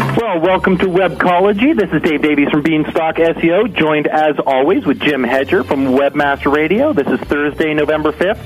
[0.00, 1.78] Well, welcome to Webcology.
[1.78, 6.50] This is Dave Davies from Beanstalk SEO, joined as always with Jim Hedger from Webmaster
[6.50, 6.94] Radio.
[6.94, 8.40] This is Thursday, November 5th.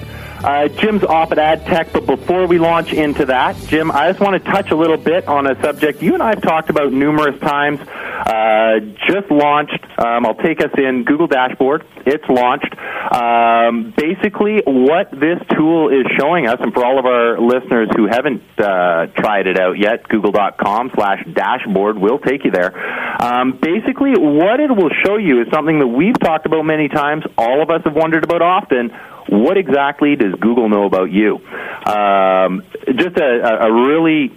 [0.45, 4.21] Uh, Jim's off at Ad Tech, but before we launch into that, Jim, I just
[4.21, 6.93] want to touch a little bit on a subject you and I have talked about
[6.93, 7.81] numerous times.
[7.81, 9.83] Uh, just launched.
[9.99, 11.87] Um, I'll take us in Google Dashboard.
[12.05, 12.75] It's launched.
[13.11, 18.07] Um, basically, what this tool is showing us, and for all of our listeners who
[18.07, 22.77] haven't uh, tried it out yet, google.com slash dashboard will take you there.
[23.23, 27.25] Um, basically, what it will show you is something that we've talked about many times,
[27.39, 28.91] all of us have wondered about often.
[29.29, 31.37] What exactly does Google know about you?
[31.87, 32.63] Um,
[32.97, 34.33] just a, a really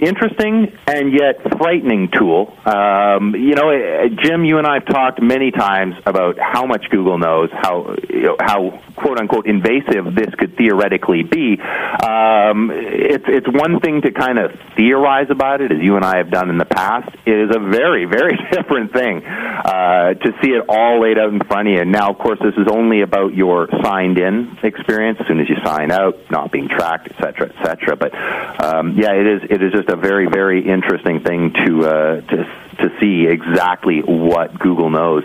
[0.00, 2.52] interesting and yet frightening tool.
[2.64, 6.86] Um, you know, eh, Jim, you and I have talked many times about how much
[6.90, 11.60] Google knows, how you know, how quote unquote invasive this could theoretically be.
[11.60, 16.18] Um, it's it's one thing to kind of theorize about it, as you and I
[16.18, 17.14] have done in the past.
[17.26, 21.40] It is a very very different thing uh, to see it all laid out in
[21.40, 21.84] front of you.
[21.84, 25.18] Now, of course, this is only about your signed in experience.
[25.20, 27.96] As soon as you sign out, not being tracked, et cetera, et cetera.
[27.96, 28.14] But
[28.62, 32.62] um, yeah, it is it is just a very, very interesting thing to uh, to
[32.78, 35.24] to see exactly what Google knows.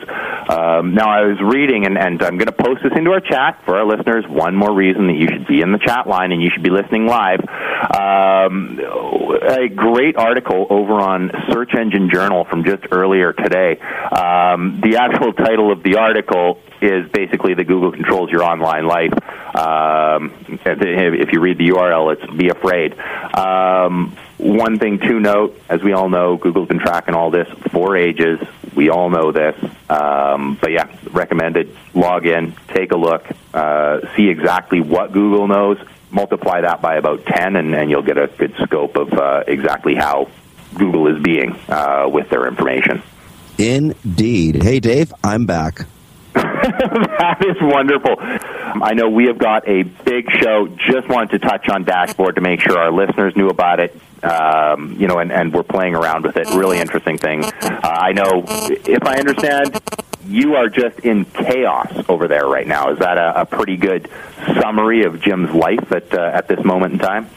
[0.50, 3.64] Um, now, I was reading, and, and I'm going to post this into our chat
[3.66, 4.26] for our listeners.
[4.28, 6.70] One more reason that you should be in the chat line and you should be
[6.70, 7.40] listening live.
[7.40, 13.80] Um, a great article over on Search Engine Journal from just earlier today.
[13.80, 19.14] Um, the actual title of the article is basically that Google controls your online life.
[19.56, 22.98] Um, if you read the URL, it's be afraid.
[23.36, 27.98] Um, one thing to note, as we all know, Google's been tracking all this for
[27.98, 28.40] ages.
[28.76, 29.56] We all know this.
[29.90, 31.76] Um, but yeah, recommended.
[31.94, 35.80] Log in, take a look, uh, see exactly what Google knows,
[36.12, 39.96] multiply that by about 10, and, and you'll get a good scope of uh, exactly
[39.96, 40.30] how
[40.76, 43.02] Google is being uh, with their information.
[43.58, 44.62] Indeed.
[44.62, 45.88] Hey, Dave, I'm back.
[46.38, 48.16] That is wonderful.
[48.20, 50.68] I know we have got a big show.
[50.68, 54.00] Just wanted to touch on Dashboard to make sure our listeners knew about it.
[54.24, 56.48] Um, you know, and, and we're playing around with it.
[56.56, 57.44] Really interesting thing.
[57.44, 59.80] Uh, I know, if I understand,
[60.26, 62.92] you are just in chaos over there right now.
[62.92, 64.10] Is that a, a pretty good
[64.62, 67.30] summary of Jim's life at uh, at this moment in time?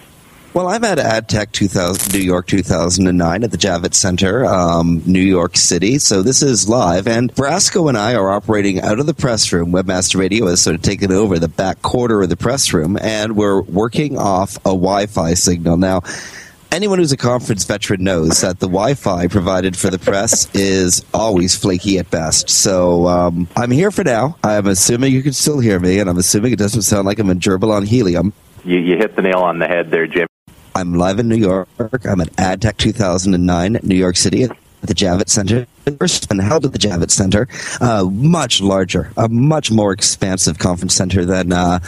[0.53, 5.57] Well, I'm at AdTech 2000, New York 2009 at the Javits Center, um, New York
[5.57, 5.99] City.
[5.99, 9.71] So this is live, and Brasco and I are operating out of the press room.
[9.71, 13.37] Webmaster Radio has sort of taken over the back quarter of the press room, and
[13.37, 16.01] we're working off a Wi-Fi signal now.
[16.73, 21.55] Anyone who's a conference veteran knows that the Wi-Fi provided for the press is always
[21.55, 22.51] flaky at best.
[22.51, 24.37] So um, I'm here for now.
[24.43, 27.31] I'm assuming you can still hear me, and I'm assuming it doesn't sound like I'm
[27.31, 28.33] in gerbil on helium.
[28.65, 30.27] You, you hit the nail on the head there, Jim.
[30.75, 31.69] I'm live in New York.
[31.79, 34.49] I'm at AdTech 2009, New York City,
[34.81, 35.67] the Javits Center.
[35.99, 37.49] First been held at the Javits Center,
[37.81, 41.81] uh, much larger, a much more expansive conference center than uh,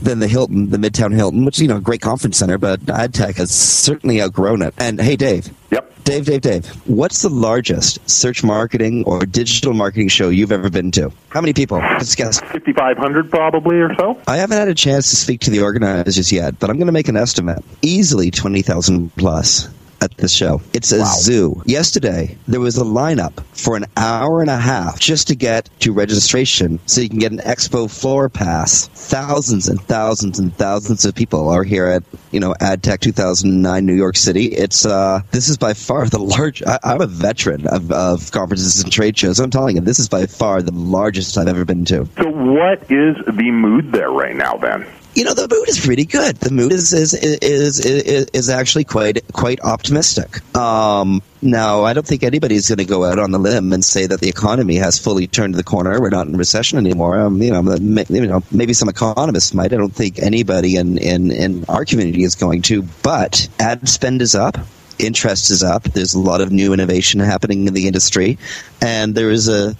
[0.00, 2.80] than the Hilton, the Midtown Hilton, which is you know a great conference center, but
[2.80, 4.74] AdTech has certainly outgrown it.
[4.78, 5.50] And hey, Dave.
[5.70, 5.90] Yep.
[6.04, 6.66] Dave, Dave, Dave.
[6.88, 11.12] What's the largest search marketing or digital marketing show you've ever been to?
[11.28, 11.78] How many people?
[11.78, 12.40] Let's guess.
[12.40, 14.20] 5,500 probably or so.
[14.26, 16.92] I haven't had a chance to speak to the organizers yet, but I'm going to
[16.92, 17.62] make an estimate.
[17.82, 19.68] Easily 20,000 plus
[20.00, 20.60] at the show.
[20.72, 21.14] It's a Wow.
[21.18, 21.62] zoo.
[21.66, 25.92] Yesterday, there was a lineup for an hour and a half just to get to
[25.92, 28.88] registration so you can get an expo floor pass.
[28.94, 33.94] Thousands and thousands and thousands of people are here at, you know, AdTech 2009 New
[33.94, 34.46] York City.
[34.46, 38.82] It's, uh, this is by far the large, I, I'm a veteran of, of conferences
[38.82, 39.38] and trade shows.
[39.40, 42.08] I'm telling you, this is by far the largest I've ever been to.
[42.16, 44.86] So, what is the mood there right now, then?
[45.14, 46.36] You know, the mood is pretty good.
[46.36, 50.40] The mood is is is is, is actually quite quite optimistic.
[50.56, 54.06] Um, now, I don't think anybody's going to go out on the limb and say
[54.06, 56.00] that the economy has fully turned the corner.
[56.00, 57.18] We're not in recession anymore.
[57.18, 59.72] Um, you know, you know, maybe some economists might.
[59.72, 62.82] I don't think anybody in in in our community is going to.
[63.02, 64.58] But ad spend is up
[65.00, 65.84] interest is up.
[65.84, 68.38] There's a lot of new innovation happening in the industry,
[68.82, 69.74] and there is a,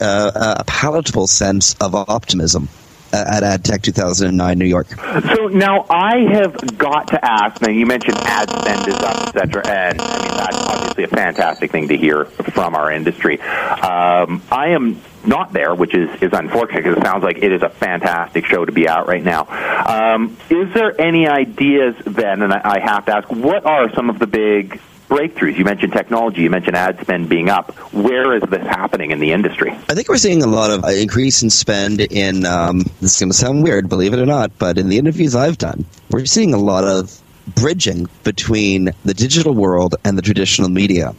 [0.00, 2.68] uh, a palatable sense of optimism
[3.12, 4.88] at AdTech 2009 New York.
[5.34, 7.60] So now I have got to ask.
[7.60, 11.70] Now you mentioned ad spend is up, etc., and I mean that's obviously a fantastic
[11.70, 13.40] thing to hear from our industry.
[13.40, 17.62] Um, I am not there, which is is unfortunate because it sounds like it is
[17.62, 19.46] a fantastic show to be out right now.
[19.86, 22.42] Um, is there any ideas then?
[22.42, 24.80] And I, I have to ask, what are some of the big
[25.12, 25.58] breakthroughs?
[25.58, 26.42] You mentioned technology.
[26.42, 27.72] You mentioned ad spend being up.
[27.92, 29.70] Where is this happening in the industry?
[29.70, 32.46] I think we're seeing a lot of uh, increase in spend in.
[32.46, 35.34] Um, this is going to sound weird, believe it or not, but in the interviews
[35.34, 37.20] I've done, we're seeing a lot of
[37.56, 41.14] bridging between the digital world and the traditional media.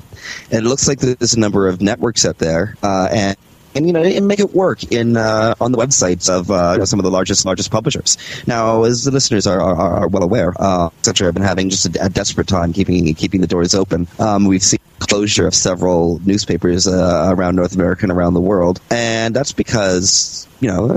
[0.52, 3.38] And it looks like there's a number of networks out there, uh, and
[3.76, 6.80] and you know, and make it work in uh, on the websites of uh, you
[6.80, 8.18] know, some of the largest largest publishers.
[8.48, 11.28] Now, as the listeners are, are, are well aware, uh, etc.
[11.28, 14.08] have been having just a, a desperate time keeping keeping the doors open.
[14.20, 18.80] Um, we've seen closure of several newspapers uh, around North America and around the world,
[18.90, 20.88] and that's because you know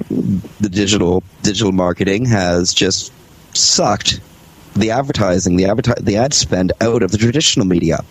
[0.60, 3.12] the digital digital marketing has just
[3.56, 4.20] sucked
[4.74, 8.04] the advertising, the adverti- the ad spend out of the traditional media.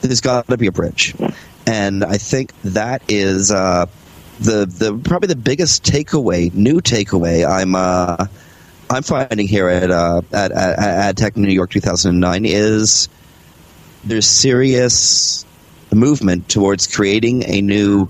[0.00, 1.14] There's got to be a bridge,
[1.66, 3.86] and I think that is uh,
[4.40, 7.48] the the probably the biggest takeaway, new takeaway.
[7.48, 8.26] I'm uh,
[8.90, 13.08] I'm finding here at uh, at, at, AdTech New York 2009 is
[14.04, 15.44] there's serious
[15.92, 18.08] movement towards creating a new,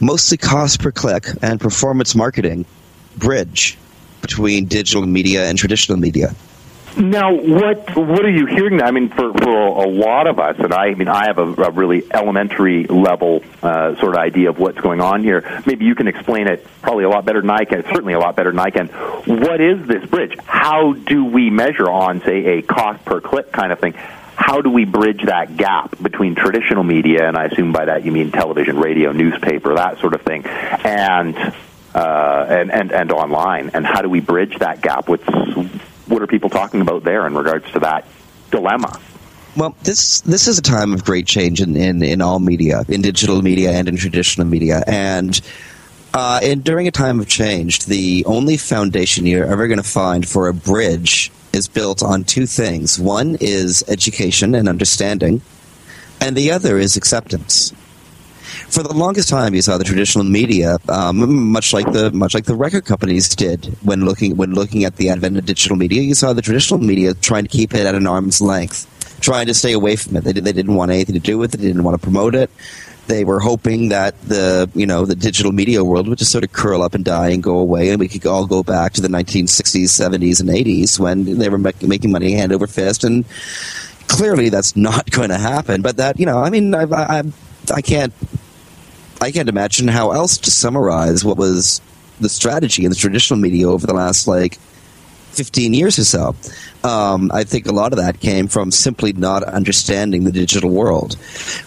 [0.00, 2.64] mostly cost per click and performance marketing
[3.16, 3.76] bridge
[4.22, 6.34] between digital media and traditional media.
[6.96, 8.80] Now, what what are you hearing?
[8.80, 11.42] I mean, for, for a lot of us, and I, I mean, I have a,
[11.42, 15.62] a really elementary level uh, sort of idea of what's going on here.
[15.66, 17.82] Maybe you can explain it probably a lot better than I can.
[17.82, 18.88] Certainly, a lot better than I can.
[18.88, 20.38] What is this bridge?
[20.46, 23.92] How do we measure on, say, a cost per click kind of thing?
[23.92, 28.12] How do we bridge that gap between traditional media, and I assume by that you
[28.12, 31.36] mean television, radio, newspaper, that sort of thing, and
[31.94, 33.72] uh, and, and and online?
[33.74, 35.10] And how do we bridge that gap?
[35.10, 35.26] What's
[36.06, 38.06] what are people talking about there in regards to that
[38.50, 39.00] dilemma?
[39.56, 43.00] Well, this this is a time of great change in, in, in all media, in
[43.00, 45.40] digital media and in traditional media, and
[46.12, 50.28] uh, and during a time of change, the only foundation you're ever going to find
[50.28, 52.98] for a bridge is built on two things.
[52.98, 55.40] One is education and understanding,
[56.20, 57.72] and the other is acceptance.
[58.68, 62.44] For the longest time, you saw the traditional media, um, much like the much like
[62.44, 66.02] the record companies did when looking when looking at the advent of digital media.
[66.02, 68.86] You saw the traditional media trying to keep it at an arm's length,
[69.20, 70.24] trying to stay away from it.
[70.24, 71.58] They, they didn't want anything to do with it.
[71.58, 72.50] They didn't want to promote it.
[73.06, 76.52] They were hoping that the you know the digital media world would just sort of
[76.52, 79.08] curl up and die and go away, and we could all go back to the
[79.08, 83.04] 1960s, 70s, and 80s when they were mak- making money hand over fist.
[83.04, 83.24] And
[84.08, 85.82] clearly, that's not going to happen.
[85.82, 87.22] But that you know, I mean, I, I,
[87.70, 88.12] I can't
[89.20, 91.80] I can't imagine how else to summarize what was
[92.20, 94.58] the strategy in the traditional media over the last like
[95.36, 96.34] 15 years or so.
[96.82, 101.16] Um, I think a lot of that came from simply not understanding the digital world.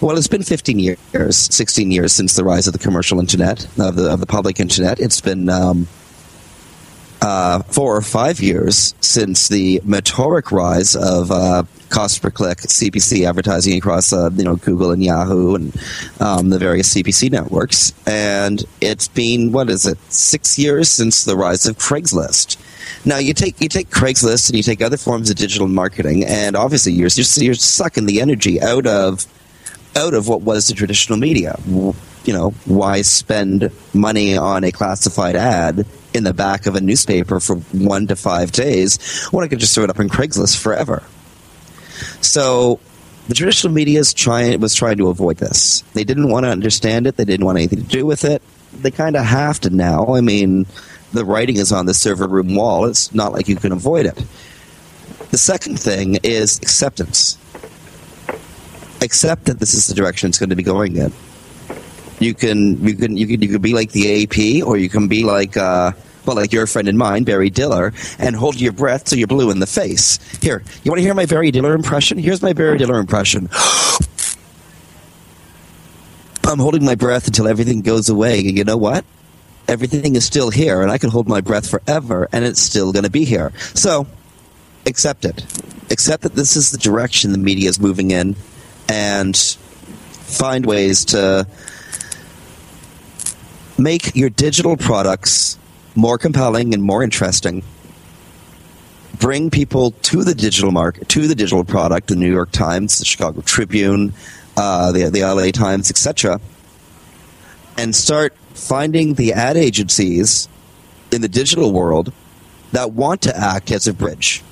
[0.00, 3.96] Well, it's been 15 years, 16 years since the rise of the commercial internet, of
[3.96, 4.98] the, of the public internet.
[4.98, 5.86] It's been um,
[7.22, 13.28] uh, four or five years since the meteoric rise of uh, cost per click CPC
[13.28, 15.76] advertising across uh, you know Google and Yahoo and
[16.20, 17.92] um, the various CPC networks.
[18.06, 22.56] And it's been what is it six years since the rise of Craigslist.
[23.04, 26.56] Now you take you take Craigslist and you take other forms of digital marketing, and
[26.56, 29.26] obviously you're you're, you're sucking the energy out of
[29.96, 31.58] out of what was the traditional media.
[31.66, 37.40] You know, why spend money on a classified ad in the back of a newspaper
[37.40, 41.02] for one to five days when I could just throw it up in Craigslist forever?
[42.20, 42.80] So
[43.28, 45.82] the traditional media trying, was trying to avoid this.
[45.94, 47.16] They didn't want to understand it.
[47.16, 48.42] They didn't want anything to do with it.
[48.72, 50.14] They kind of have to now.
[50.14, 50.66] I mean,
[51.12, 52.86] the writing is on the server room wall.
[52.86, 54.24] It's not like you can avoid it.
[55.30, 57.38] The second thing is acceptance.
[59.02, 61.12] Accept that this is the direction it's going to be going in.
[62.18, 65.08] You can you can you can you can be like the AP, or you can
[65.08, 65.92] be like uh,
[66.26, 69.50] well, like your friend and mine, Barry Diller, and hold your breath till you're blue
[69.50, 70.18] in the face.
[70.42, 72.18] Here, you want to hear my Barry Diller impression?
[72.18, 73.48] Here's my Barry Diller impression.
[76.44, 79.04] I'm holding my breath until everything goes away, you know what?
[79.68, 83.04] Everything is still here, and I can hold my breath forever, and it's still going
[83.04, 83.52] to be here.
[83.74, 84.08] So,
[84.84, 85.44] accept it.
[85.90, 88.34] Accept that this is the direction the media is moving in,
[88.88, 91.46] and find ways to
[93.78, 95.56] make your digital products
[95.94, 97.62] more compelling and more interesting.
[99.18, 103.04] Bring people to the digital market, to the digital product, the New York Times, the
[103.04, 104.12] Chicago Tribune,
[104.56, 106.40] uh, the, the LA Times, etc.,
[107.76, 110.48] and start finding the ad agencies
[111.12, 112.12] in the digital world
[112.72, 114.42] that want to act as a bridge.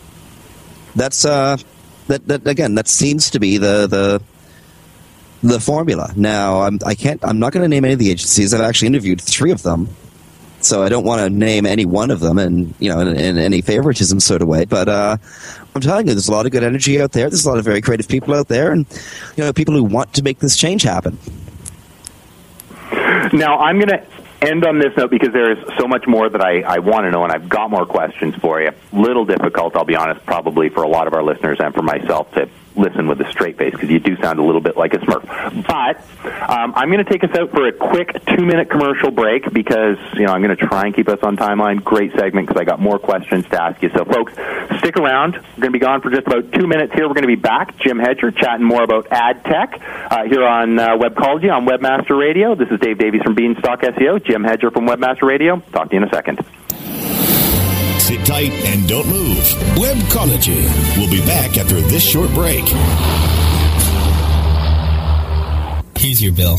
[0.94, 1.56] That's uh,
[2.08, 2.74] that, that again.
[2.74, 4.22] That seems to be the the
[5.42, 6.12] the formula.
[6.16, 7.24] Now, I'm, I can't.
[7.24, 8.52] I'm not going to name any of the agencies.
[8.52, 9.88] I've actually interviewed three of them,
[10.60, 13.38] so I don't want to name any one of them, and you know, in, in
[13.38, 14.64] any favoritism sort of way.
[14.64, 15.16] But uh,
[15.74, 17.28] I'm telling you, there's a lot of good energy out there.
[17.28, 18.86] There's a lot of very creative people out there, and
[19.36, 21.18] you know, people who want to make this change happen.
[23.32, 24.06] Now, I'm going to
[24.40, 27.10] end on this note because there is so much more that I, I want to
[27.10, 28.70] know, and I've got more questions for you.
[28.92, 32.32] Little difficult, I'll be honest, probably for a lot of our listeners and for myself
[32.34, 32.48] to
[32.78, 35.22] listen with a straight face because you do sound a little bit like a smurf.
[35.66, 35.98] But
[36.48, 39.98] um, I'm going to take us out for a quick two minute commercial break because
[40.14, 41.82] you know I'm going to try and keep us on timeline.
[41.82, 43.90] Great segment because I got more questions to ask you.
[43.90, 44.32] So folks,
[44.78, 45.34] stick around.
[45.34, 47.08] We're going to be gone for just about two minutes here.
[47.08, 47.76] We're going to be back.
[47.78, 49.80] Jim Hedger chatting more about ad tech
[50.10, 52.54] uh, here on uh, Webcology on Webmaster Radio.
[52.54, 54.24] This is Dave Davies from Beanstalk SEO.
[54.24, 55.60] Jim Hedger from Webmaster Radio.
[55.72, 56.38] Talk to you in a second.
[58.08, 59.36] Sit tight and don't move.
[59.76, 60.64] Webcology.
[60.96, 62.64] We'll be back after this short break.
[65.94, 66.58] Here's your bill.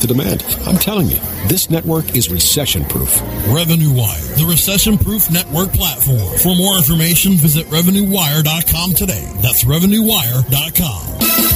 [0.00, 0.44] the demand.
[0.66, 3.20] I'm telling you, this network is recession proof.
[3.48, 6.38] Revenue Wire, the recession proof network platform.
[6.38, 9.30] For more information, visit RevenueWire.com today.
[9.40, 11.55] That's RevenueWire.com.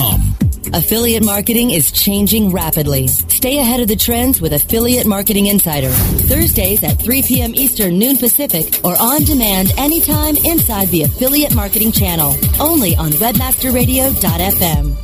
[0.73, 3.07] Affiliate marketing is changing rapidly.
[3.07, 5.89] Stay ahead of the trends with Affiliate Marketing Insider.
[5.89, 7.53] Thursdays at 3 p.m.
[7.55, 12.35] Eastern, noon Pacific, or on demand anytime inside the Affiliate Marketing channel.
[12.59, 14.95] Only on WebmasterRadio.fm.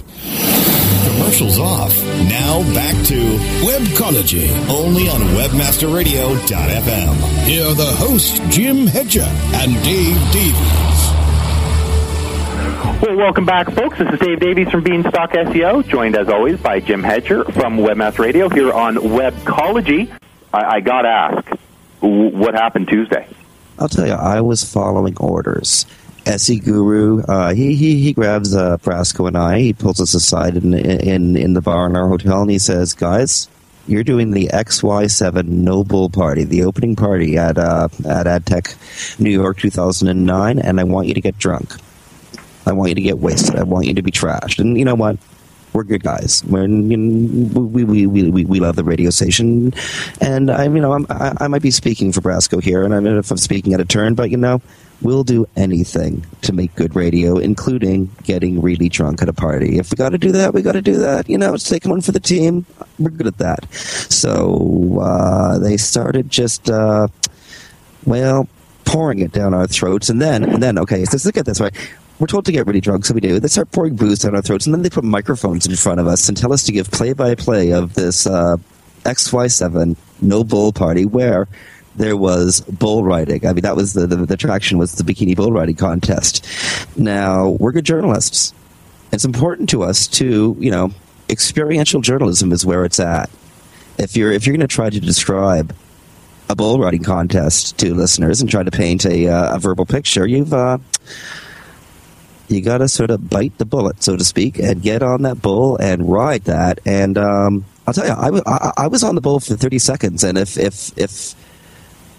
[1.08, 1.94] Commercials off.
[2.30, 7.16] Now back to Webcology, only on WebmasterRadio.fm.
[7.46, 10.87] Here are the hosts, Jim Hedger and Dave Davies.
[12.78, 13.98] Well, welcome back, folks.
[13.98, 18.20] This is Dave Davies from Beanstalk SEO, joined as always by Jim Hedger from Webmaster
[18.20, 20.16] Radio here on Webcology.
[20.54, 21.48] I, I got to ask,
[22.02, 23.28] what happened Tuesday?
[23.80, 25.88] I'll tell you, I was following orders.
[26.28, 29.60] SE Guru, uh, he, he he grabs uh, Brasco and I.
[29.60, 32.94] He pulls us aside in, in in the bar in our hotel, and he says,
[32.94, 33.48] "Guys,
[33.88, 39.30] you're doing the XY7 No Bull Party, the opening party at uh, at AdTech New
[39.32, 41.74] York 2009, and I want you to get drunk.
[42.68, 43.56] I want you to get wasted.
[43.56, 44.60] I want you to be trashed.
[44.60, 45.18] And you know what?
[45.74, 46.44] We're good guys.
[46.44, 49.74] We're, you know, we, we, we, we, we love the radio station,
[50.20, 52.98] and I you know I'm, I, I might be speaking for Brasco here, and I
[52.98, 54.62] don't know if I'm speaking at a turn, but you know
[55.02, 59.78] we'll do anything to make good radio, including getting really drunk at a party.
[59.78, 61.30] If we got to do that, we got to do that.
[61.30, 62.66] You know, it's taking one for the team.
[62.98, 63.72] We're good at that.
[63.74, 67.08] So uh, they started just, uh,
[68.06, 68.48] well,
[68.86, 71.76] pouring it down our throats, and then, and then, okay, so look at this, right?
[72.20, 73.40] We're told to get really drunk, so we do.
[73.40, 76.08] They start pouring booze down our throats, and then they put microphones in front of
[76.08, 78.58] us and tell us to give play-by-play of this uh,
[79.04, 81.48] XY7 No Bull Party, where
[81.96, 83.46] there was bull riding.
[83.46, 86.46] I mean, that was the, the, the attraction was the bikini bull riding contest.
[86.98, 88.54] Now, we're good journalists.
[89.12, 90.92] It's important to us to, you know,
[91.30, 93.30] experiential journalism is where it's at.
[93.98, 95.76] If you're if you're going to try to describe
[96.50, 100.28] a bull riding contest to listeners and try to paint a, uh, a verbal picture,
[100.28, 100.78] you've uh,
[102.48, 105.42] you got to sort of bite the bullet, so to speak, and get on that
[105.42, 106.80] bull and ride that.
[106.86, 109.80] And um, I'll tell you, I, w- I, I was on the bull for thirty
[109.80, 111.36] seconds, and if if if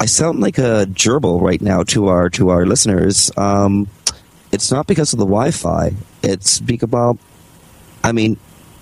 [0.01, 3.31] I sound like a gerbil right now to our to our listeners.
[3.37, 3.89] Um,
[4.51, 5.93] it's not because of the Wi-Fi.
[6.23, 7.19] It's because,
[8.03, 8.37] I mean,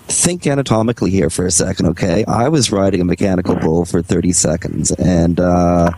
[0.07, 2.23] think anatomically here for a second, okay?
[2.25, 5.91] I was riding a mechanical bull for thirty seconds, and uh,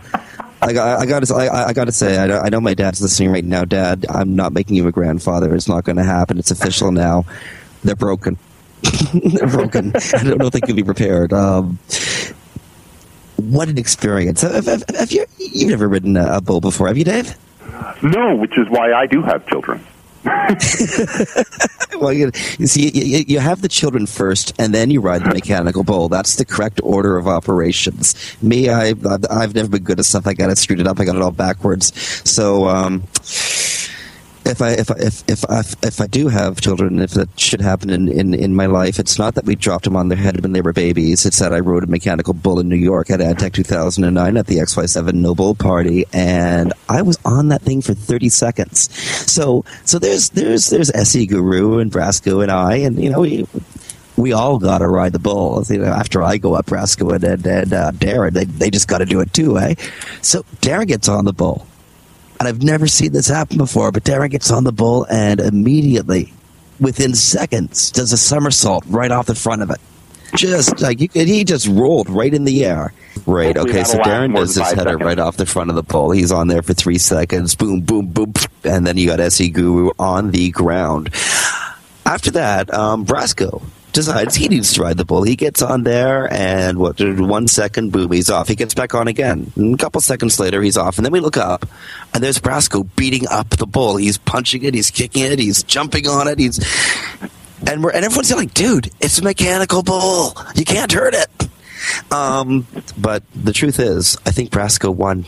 [0.62, 3.30] I I got to I, I got to say I, I know my dad's listening
[3.30, 3.64] right now.
[3.64, 5.54] Dad, I'm not making you a grandfather.
[5.54, 6.38] It's not going to happen.
[6.38, 7.24] It's official now.
[7.82, 8.38] They're broken.
[9.14, 9.92] They're broken.
[9.96, 11.32] I don't know if they can be repaired.
[11.32, 11.78] Um,
[13.36, 14.42] what an experience!
[14.42, 17.36] Have, have, have you you've never ridden a, a bull before, have you, Dave?
[18.02, 19.84] No, which is why I do have children.
[21.98, 25.28] well, you, you see, you, you, have the children first, and then you ride the
[25.28, 26.08] mechanical bull.
[26.08, 28.14] That's the correct order of operations.
[28.42, 30.26] Me, I, I've, I've never been good at stuff.
[30.26, 31.00] I got it screwed it up.
[31.00, 31.94] I got it all backwards.
[32.28, 33.04] So, um,
[34.44, 37.60] if I if I, if if I, if I do have children, if that should
[37.60, 40.40] happen in, in, in my life, it's not that we dropped them on their head
[40.40, 41.26] when they were babies.
[41.26, 44.56] It's that I rode a mechanical bull in New York at AdTech 2009 at the
[44.56, 48.92] XY7 No Bull Party, and I was on that thing for 30 seconds.
[49.30, 53.46] So so there's there's there's SE Guru and Brasco and I, and you know we
[54.16, 55.64] we all got to ride the bull.
[55.68, 58.88] You know, after I go up, Brasco and, and, and uh, Darren, they, they just
[58.88, 59.74] got to do it too, eh?
[60.22, 61.66] So Darren gets on the bull
[62.40, 66.32] and I've never seen this happen before, but Darren gets on the bull and immediately,
[66.80, 69.78] within seconds, does a somersault right off the front of it.
[70.34, 72.94] Just like you, he just rolled right in the air.
[73.26, 73.56] Right.
[73.56, 73.84] Okay.
[73.84, 76.12] So Darren does his header right off the front of the bull.
[76.12, 77.54] He's on there for three seconds.
[77.54, 78.32] Boom, boom, boom,
[78.64, 81.10] and then you got SE Guru on the ground.
[82.06, 85.22] After that, um, Brasco decides he needs to ride the bull.
[85.22, 87.00] He gets on there, and what?
[87.00, 88.48] One second, boom, he's off.
[88.48, 89.52] He gets back on again.
[89.56, 91.66] And a couple seconds later, he's off, and then we look up,
[92.14, 93.96] and there's Brasco beating up the bull.
[93.96, 96.58] He's punching it, he's kicking it, he's jumping on it, he's
[97.66, 100.34] and we're and everyone's like, dude, it's a mechanical bull.
[100.54, 101.48] You can't hurt it.
[102.12, 102.66] Um,
[102.98, 105.24] but the truth is, I think Brasco won.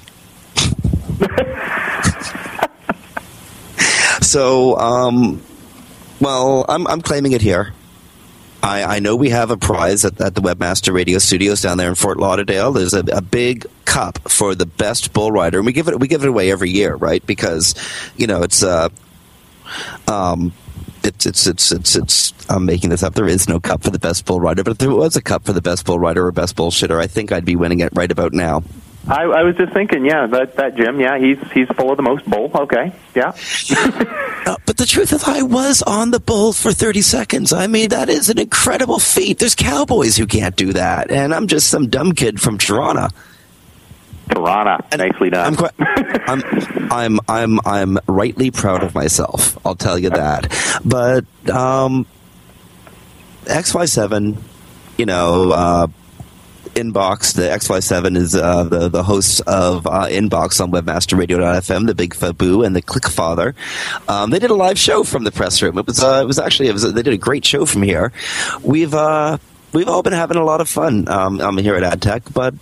[4.22, 5.42] so, um,
[6.20, 7.72] well, I'm I'm claiming it here.
[8.62, 11.88] I, I, know we have a prize at, at, the Webmaster Radio Studios down there
[11.88, 12.70] in Fort Lauderdale.
[12.70, 16.06] There's a, a, big cup for the best bull rider, and we give it we
[16.06, 17.24] give it away every year, right?
[17.26, 17.74] Because
[18.16, 18.88] you know it's uh,
[20.06, 20.52] um,
[21.02, 22.32] it's it's it's it's it's.
[22.48, 23.14] I'm making this up.
[23.14, 25.44] There is no cup for the best bull rider, but if there was a cup
[25.44, 28.10] for the best bull rider or best bullshitter, I think I'd be winning it right
[28.10, 28.62] about now.
[29.08, 32.04] I, I was just thinking, yeah, that that Jim, yeah, he's he's full of the
[32.04, 32.50] most bull.
[32.54, 33.30] Okay, yeah.
[34.46, 37.52] uh, but the truth is, I was on the bull for thirty seconds.
[37.52, 39.38] I mean, that is an incredible feat.
[39.38, 43.08] There's cowboys who can't do that, and I'm just some dumb kid from Toronto.
[44.30, 45.46] Toronto, nicely done.
[45.48, 45.72] I'm, quite,
[46.28, 46.42] I'm,
[46.90, 49.58] I'm, I'm, I'm rightly proud of myself.
[49.66, 50.50] I'll tell you that.
[50.84, 52.06] But um,
[53.46, 54.40] XY7,
[54.96, 55.50] you know.
[55.50, 55.86] Uh,
[56.74, 62.14] Inbox, the XY7 is uh, the the host of uh, Inbox on WebmasterRadio.fm, the Big
[62.14, 63.54] Fabu and the Click Father.
[64.08, 65.78] Um, they did a live show from the press room.
[65.78, 68.12] It was uh, it was actually it was, they did a great show from here.
[68.62, 69.38] We've uh,
[69.72, 72.54] we've all been having a lot of fun um, um, here at AdTech, but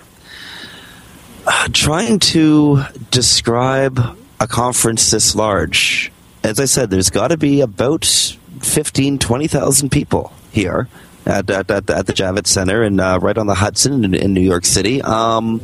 [1.46, 3.98] uh, trying to describe
[4.40, 10.32] a conference this large as I said, there's got to be about 15, 20,000 people
[10.52, 10.88] here
[11.30, 14.34] at, at, at, at the Javits Center and uh, right on the Hudson in, in
[14.34, 15.00] New York City.
[15.02, 15.62] Um,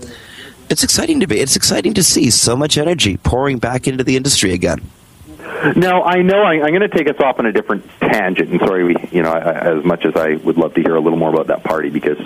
[0.71, 1.39] it's exciting to be.
[1.39, 4.81] It's exciting to see so much energy pouring back into the industry again.
[5.77, 8.61] Now, I know I, I'm going to take us off on a different tangent, and
[8.61, 11.19] sorry, we, you know, I, as much as I would love to hear a little
[11.19, 12.19] more about that party because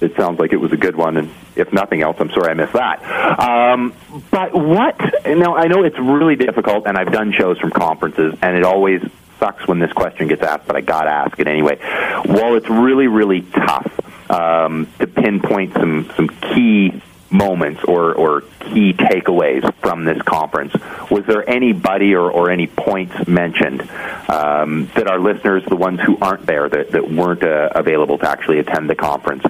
[0.00, 2.54] it sounds like it was a good one, and if nothing else, I'm sorry I
[2.54, 3.02] missed that.
[3.40, 3.94] Um,
[4.30, 4.98] but what?
[5.26, 9.02] Now, I know it's really difficult, and I've done shows from conferences, and it always
[9.38, 11.76] sucks when this question gets asked, but I got to ask it anyway.
[12.24, 18.92] While it's really, really tough um, to pinpoint some some key moments or, or key
[18.92, 20.72] takeaways from this conference.
[21.10, 23.82] Was there anybody or, or any points mentioned
[24.28, 28.28] um, that our listeners, the ones who aren't there, that, that weren't uh, available to
[28.28, 29.44] actually attend the conference,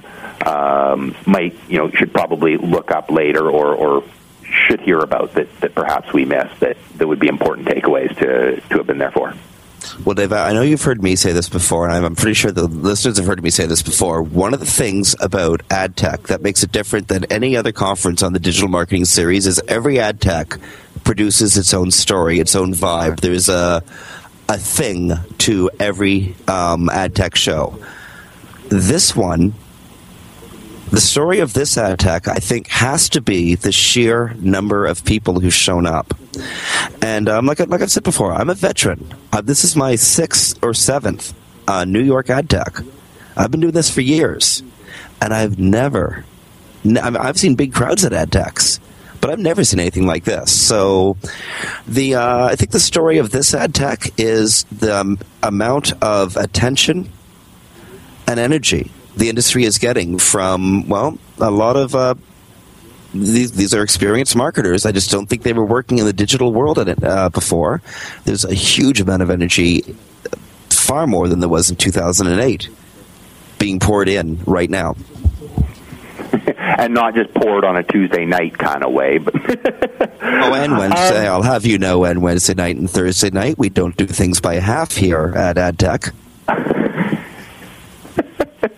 [0.45, 4.03] um, might, you know, should probably look up later or, or
[4.43, 8.59] should hear about that, that perhaps we missed that, that would be important takeaways to,
[8.69, 9.33] to have been there for?
[10.05, 12.67] Well, Dave, I know you've heard me say this before, and I'm pretty sure the
[12.67, 14.21] listeners have heard me say this before.
[14.21, 18.21] One of the things about ad tech that makes it different than any other conference
[18.21, 20.59] on the digital marketing series is every ad tech
[21.03, 23.19] produces its own story, its own vibe.
[23.21, 23.83] There's a
[24.49, 27.77] a thing to every um, ad tech show.
[28.69, 29.53] This one
[30.91, 35.03] the story of this ad tech, I think, has to be the sheer number of
[35.03, 36.13] people who've shown up.
[37.01, 39.13] And um, like, like I've said before, I'm a veteran.
[39.33, 41.33] Uh, this is my sixth or seventh
[41.67, 42.77] uh, New York ad tech.
[43.35, 44.63] I've been doing this for years,
[45.21, 46.23] and I've never.
[46.85, 48.79] N- I've seen big crowds at ad techs,
[49.19, 50.51] but I've never seen anything like this.
[50.51, 51.17] So,
[51.85, 56.37] the uh, I think the story of this ad tech is the um, amount of
[56.37, 57.11] attention
[58.25, 61.95] and energy the industry is getting from, well, a lot of.
[61.95, 62.15] Uh,
[63.13, 64.85] these, these are experienced marketers.
[64.85, 67.81] I just don't think they were working in the digital world it, uh, before.
[68.25, 69.95] There's a huge amount of energy,
[70.69, 72.69] far more than there was in 2008,
[73.59, 74.95] being poured in right now.
[76.57, 79.17] and not just poured on a Tuesday night kind of way.
[79.17, 79.35] But
[80.21, 83.69] oh, and Wednesday, um, I'll have you know, and Wednesday night and Thursday night, we
[83.69, 86.13] don't do things by half here at AdTech.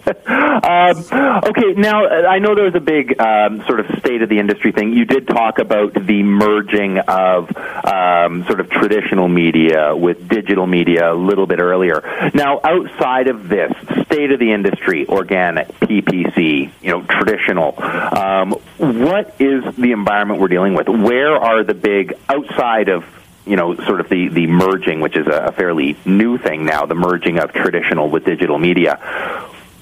[0.05, 0.97] Um,
[1.43, 4.71] okay, now I know there was a big um, sort of state of the industry
[4.71, 4.93] thing.
[4.93, 11.13] You did talk about the merging of um, sort of traditional media with digital media
[11.13, 12.01] a little bit earlier.
[12.33, 13.71] Now, outside of this
[14.05, 20.47] state of the industry, organic, PPC, you know, traditional, um, what is the environment we're
[20.47, 20.87] dealing with?
[20.87, 23.05] Where are the big outside of
[23.45, 26.93] you know, sort of the, the merging, which is a, fairly new thing now, the
[26.93, 28.99] merging of traditional with digital media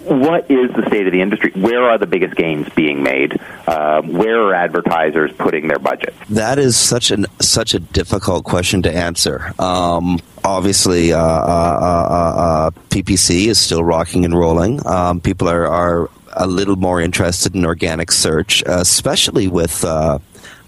[0.08, 1.52] what is the state of the industry?
[1.56, 3.40] Where are the biggest gains being made?
[3.68, 6.14] Uh, where are advertisers putting their budget?
[6.30, 9.54] That is such an such a difficult question to answer.
[9.60, 14.86] Um, obviously, uh, uh, uh, uh PPC is still rocking and rolling.
[14.88, 20.20] Um, people are, are a little more interested in organic search, especially with uh,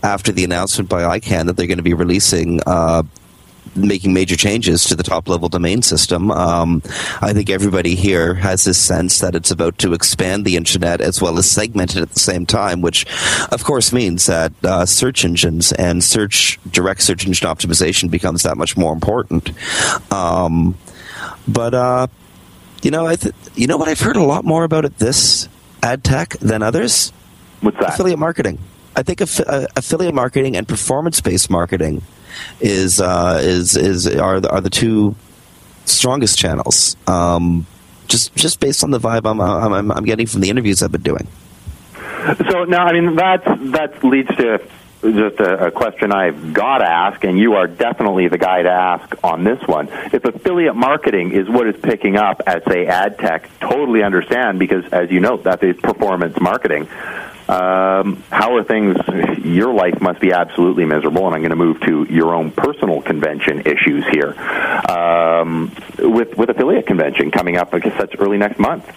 [0.03, 3.03] after the announcement by ICANN that they're going to be releasing uh,
[3.75, 6.31] making major changes to the top level domain system.
[6.31, 6.81] Um,
[7.21, 11.21] I think everybody here has this sense that it's about to expand the internet as
[11.21, 13.05] well as segment it at the same time, which
[13.51, 18.57] of course means that uh, search engines and search direct search engine optimization becomes that
[18.57, 19.51] much more important.
[20.11, 20.77] Um,
[21.47, 22.07] but uh,
[22.81, 25.47] you know, I th- you know what I've heard a lot more about it this
[25.83, 27.11] ad tech than others.
[27.61, 27.93] What's that?
[27.93, 28.59] Affiliate marketing.
[28.95, 32.01] I think aff- uh, affiliate marketing and performance based marketing
[32.59, 35.15] is uh, is is are the, are the two
[35.85, 36.95] strongest channels.
[37.07, 37.65] Um,
[38.07, 41.01] just just based on the vibe I'm, I'm I'm getting from the interviews I've been
[41.01, 41.27] doing.
[42.49, 44.59] So now, I mean, that that leads to
[45.01, 48.69] just a, a, question I've got to ask, and you are definitely the guy to
[48.69, 49.87] ask on this one.
[50.11, 54.83] If affiliate marketing is what is picking up at, say, ad tech, totally understand because,
[54.91, 56.89] as you know, that is performance marketing.
[57.49, 58.95] Um, how are things?
[59.43, 63.01] Your life must be absolutely miserable, and I'm going to move to your own personal
[63.01, 64.39] convention issues here.
[64.87, 68.87] Um, with with affiliate convention coming up, I guess that's early next month.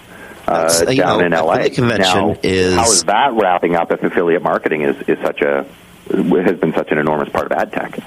[0.46, 1.68] Uh, down know, in LA.
[1.70, 3.90] Convention now, is how is that wrapping up?
[3.90, 5.64] If affiliate marketing is, is such a
[6.10, 8.00] has been such an enormous part of ad tech.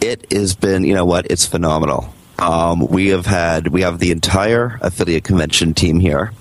[0.00, 1.26] It has been, you know what?
[1.30, 2.14] It's phenomenal.
[2.38, 6.32] Um, we have had we have the entire affiliate convention team here.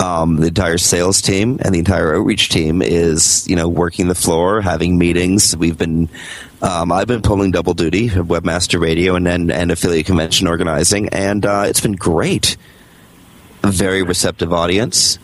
[0.00, 4.14] Um, the entire sales team and the entire outreach team is, you know, working the
[4.14, 5.56] floor, having meetings.
[5.56, 6.08] We've been,
[6.62, 11.44] um, I've been pulling double duty, webmaster radio and and, and affiliate convention organizing, and
[11.44, 12.56] uh, it's been great.
[13.64, 15.18] A very receptive audience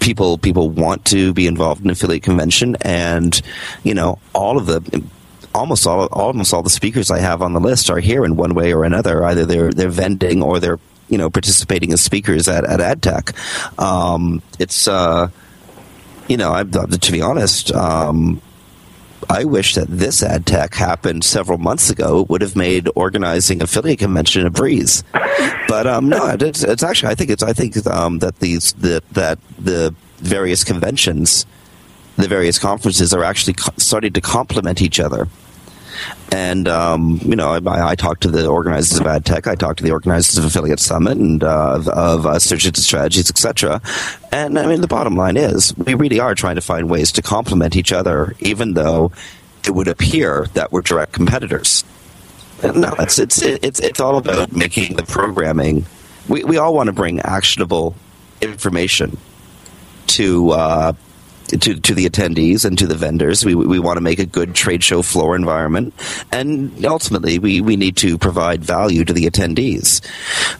[0.00, 3.40] people people want to be involved in affiliate convention, and
[3.84, 5.04] you know all of the
[5.54, 8.54] almost all almost all the speakers I have on the list are here in one
[8.54, 9.24] way or another.
[9.24, 13.78] Either they're they're vending or they're you know participating as speakers at at AdTech.
[13.78, 15.28] Um, it's uh,
[16.28, 17.72] you know I, to be honest.
[17.72, 18.40] Um,
[19.28, 22.22] I wish that this ad tech happened several months ago.
[22.22, 25.04] It would have made organizing affiliate convention a breeze.
[25.68, 29.02] But um, no, it's, it's, actually I think it's I think um, that these the,
[29.12, 31.46] that the various conventions,
[32.16, 35.28] the various conferences are actually co- starting to complement each other.
[36.32, 39.84] And um, you know, I, I talked to the organizers of AdTech, I talked to
[39.84, 43.80] the organizers of Affiliate Summit and uh, of, of uh, Strategies, Strategies, etc.
[44.32, 47.22] And I mean, the bottom line is, we really are trying to find ways to
[47.22, 49.12] complement each other, even though
[49.66, 51.84] it would appear that we're direct competitors.
[52.62, 55.86] No, it's it's it's it's all about making the programming.
[56.28, 57.94] We we all want to bring actionable
[58.42, 59.16] information
[60.08, 60.92] to uh,
[61.50, 63.44] to, to the attendees and to the vendors.
[63.44, 65.94] We, we want to make a good trade show floor environment.
[66.32, 70.00] And ultimately, we, we need to provide value to the attendees.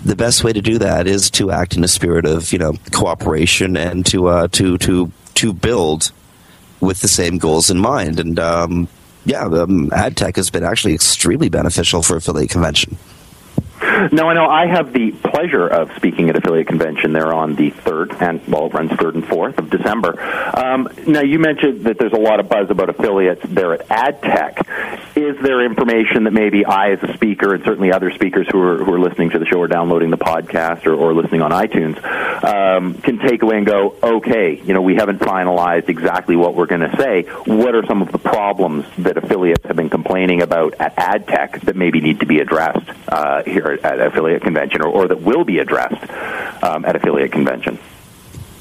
[0.03, 2.75] The best way to do that is to act in a spirit of, you know,
[2.93, 6.13] cooperation and to, uh, to, to, to build
[6.81, 8.19] with the same goals in mind.
[8.19, 8.89] And, um,
[9.25, 12.97] yeah, um, AdTech has been actually extremely beneficial for affiliate convention.
[14.13, 14.47] No, I know.
[14.47, 18.67] I have the pleasure of speaking at affiliate convention there on the third and well,
[18.67, 20.21] it runs third and fourth of December.
[20.57, 25.17] Um, now, you mentioned that there's a lot of buzz about affiliates there at AdTech.
[25.17, 28.85] Is there information that maybe I, as a speaker, and certainly other speakers who are
[28.85, 32.03] who are listening to the show or downloading the podcast or, or listening on iTunes,
[32.45, 36.67] um, can take away and go, okay, you know, we haven't finalized exactly what we're
[36.67, 37.23] going to say.
[37.45, 41.77] What are some of the problems that affiliates have been complaining about at AdTech that
[41.77, 45.59] maybe need to be addressed uh, here at affiliate convention, or, or that will be
[45.59, 46.03] addressed
[46.63, 47.79] um, at affiliate convention?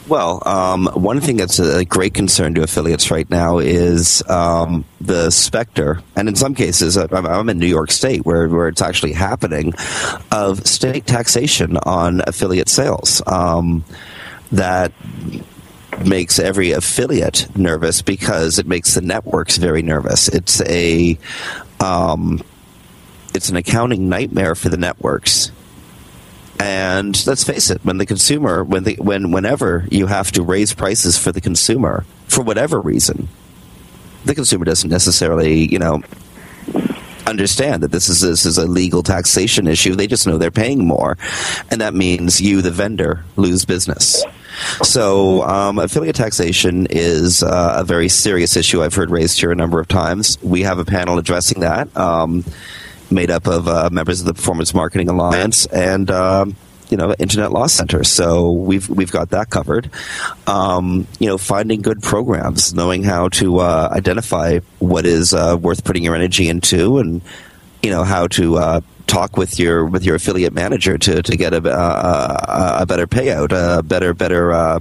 [0.10, 5.30] Well, um, one thing that's a great concern to affiliates right now is um, the
[5.30, 9.12] specter, and in some cases, I'm, I'm, in New York State where, where it's actually
[9.14, 9.76] happening,
[10.32, 13.22] of state taxation on affiliate sales.
[13.28, 13.86] Um,
[14.52, 14.94] that
[16.04, 20.28] makes every affiliate nervous because it makes the networks very nervous.
[20.28, 21.20] It's a
[21.80, 22.42] um,
[23.34, 25.52] it's an accounting nightmare for the networks.
[26.60, 30.74] And let's face it, when the consumer, when the, when whenever you have to raise
[30.74, 33.30] prices for the consumer for whatever reason,
[34.26, 36.02] the consumer doesn't necessarily, you know,
[37.26, 39.96] understand that this is this is a legal taxation issue.
[39.96, 41.18] They just know they're paying more,
[41.72, 44.26] and that means you, the vendor, lose business.
[44.82, 48.84] So, um, affiliate taxation is uh, a very serious issue.
[48.84, 50.38] I've heard raised here a number of times.
[50.44, 51.96] We have a panel addressing that.
[51.96, 52.44] Um,
[53.12, 56.56] made up of uh, members of the Performance Marketing Alliance and um,
[56.90, 58.04] you know Internet Law Center.
[58.04, 59.90] So we've we've got that covered.
[60.48, 65.84] Um, you know, finding good programs, knowing how to uh, identify what is uh, worth
[65.84, 67.22] putting your energy into, and
[67.82, 68.58] you know how to.
[68.58, 73.08] Uh, talk with your with your affiliate manager to, to get a, a, a better
[73.08, 74.80] payout, a better better uh,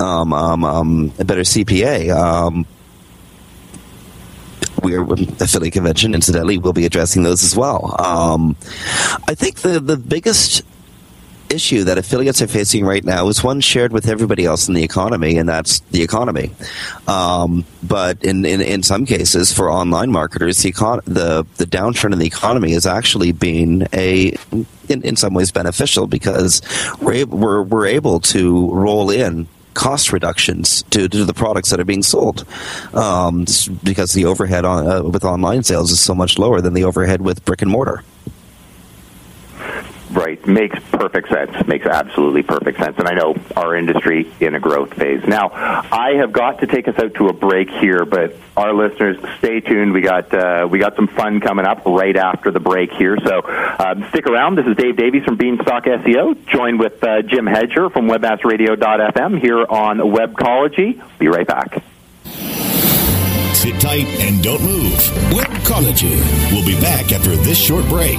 [0.00, 2.64] um, um, um, a better CPA.
[4.82, 6.14] We're affiliate convention.
[6.14, 7.96] Incidentally, we'll be addressing those as well.
[7.98, 8.56] Um,
[9.26, 10.62] I think the the biggest
[11.50, 14.82] issue that affiliates are facing right now is one shared with everybody else in the
[14.82, 16.50] economy, and that's the economy.
[17.06, 22.12] Um, but in, in, in some cases, for online marketers, the, econ- the the downturn
[22.12, 24.34] in the economy has actually been a
[24.88, 26.62] in, in some ways beneficial because
[27.00, 31.84] we're, we're we're able to roll in cost reductions to, to the products that are
[31.84, 32.44] being sold
[32.94, 33.44] um,
[33.84, 37.22] because the overhead on, uh, with online sales is so much lower than the overhead
[37.22, 38.02] with brick and mortar.
[40.10, 40.44] Right.
[40.46, 41.66] Makes perfect sense.
[41.66, 42.96] Makes absolutely perfect sense.
[42.98, 45.22] And I know our industry in a growth phase.
[45.26, 49.18] Now, I have got to take us out to a break here, but our listeners,
[49.38, 49.92] stay tuned.
[49.92, 53.18] We got uh, we got some fun coming up right after the break here.
[53.24, 53.42] So
[53.78, 54.56] um, stick around.
[54.56, 59.64] This is Dave Davies from Beanstalk SEO, joined with uh, Jim Hedger from WebmasterRadio.fm here
[59.68, 61.02] on Webcology.
[61.18, 61.82] Be right back.
[63.54, 64.92] Sit tight and don't move.
[65.32, 66.16] Webcology.
[66.52, 68.18] We'll be back after this short break.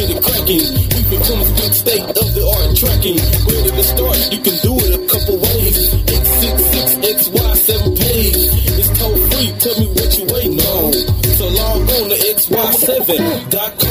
[0.51, 0.73] lacking.
[0.91, 3.19] We become a state of the art tracking.
[3.45, 4.17] Where did it start?
[4.31, 5.93] You can do it a couple ways.
[6.07, 8.35] X six six X Y seven page.
[8.79, 9.51] It's toll free.
[9.59, 10.93] Tell me what you waiting on.
[11.37, 13.90] So log on to XY7.com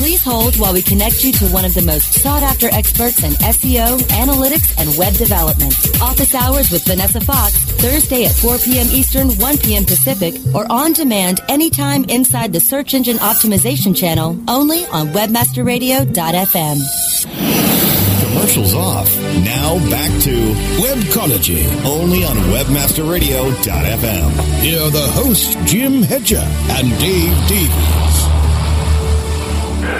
[0.00, 3.32] Please hold while we connect you to one of the most sought after experts in
[3.32, 5.74] SEO, analytics, and web development.
[6.00, 8.86] Office hours with Vanessa Fox, Thursday at 4 p.m.
[8.92, 9.84] Eastern, 1 p.m.
[9.84, 16.78] Pacific, or on demand anytime inside the search engine optimization channel, only on webmasterradio.fm.
[18.24, 19.14] Commercials off.
[19.44, 24.30] Now back to Webcology, only on WebmasterRadio.fm.
[24.62, 28.09] Here are the hosts, Jim Hedger and Dave Davies.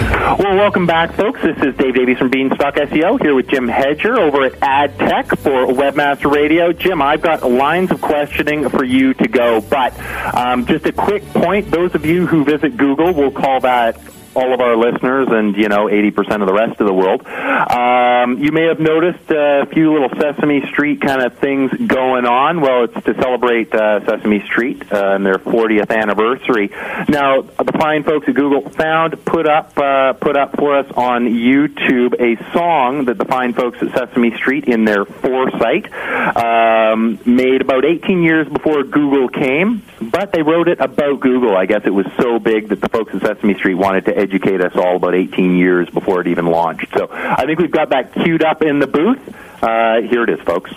[0.01, 1.41] Well, welcome back, folks.
[1.43, 5.67] This is Dave Davies from Beanstalk SEO here with Jim Hedger over at AdTech for
[5.67, 6.73] Webmaster Radio.
[6.73, 9.93] Jim, I've got lines of questioning for you to go, but
[10.35, 11.69] um, just a quick point.
[11.69, 14.01] Those of you who visit Google will call that
[14.35, 17.25] all of our listeners and you know 80% of the rest of the world.
[17.27, 22.61] Um, you may have noticed a few little Sesame Street kind of things going on.
[22.61, 26.69] Well, it's to celebrate uh, Sesame Street uh, and their 40th anniversary.
[27.09, 31.25] Now, the fine folks at Google found put up uh, put up for us on
[31.25, 35.91] YouTube a song that the fine folks at Sesame Street in their foresight
[36.35, 41.55] um, made about 18 years before Google came, but they wrote it about Google.
[41.55, 44.61] I guess it was so big that the folks at Sesame Street wanted to educate
[44.61, 46.93] us all about 18 years before it even launched.
[46.95, 49.19] So I think we've got that queued up in the booth.
[49.61, 50.71] Uh, here it is, folks.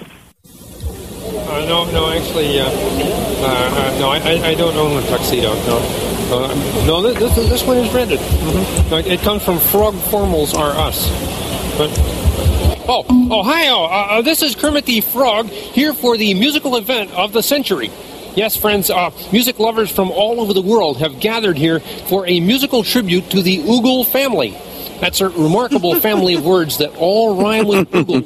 [0.44, 5.54] Uh, no, no, actually, uh, uh, no, I, I don't own a tuxedo.
[5.66, 5.78] No,
[6.30, 8.18] uh, no, this, this this one is rented.
[8.18, 9.10] Mm-hmm.
[9.10, 11.08] It comes from Frog Formals R Us.
[11.76, 11.90] But
[12.88, 13.74] oh, Ohio!
[13.74, 17.90] oh, uh, this is Kermit the Frog here for the musical event of the century.
[18.34, 22.40] Yes, friends, uh, music lovers from all over the world have gathered here for a
[22.40, 24.58] musical tribute to the Oogle family.
[25.00, 28.22] That's a remarkable family of words that all rhyme with Google.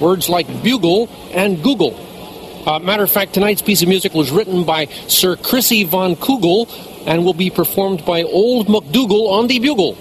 [0.00, 1.94] Words like bugle and Google.
[2.66, 6.68] Uh, matter of fact, tonight's piece of music was written by Sir Chrissy von Kugel
[7.06, 9.96] and will be performed by Old MacDougall on the bugle.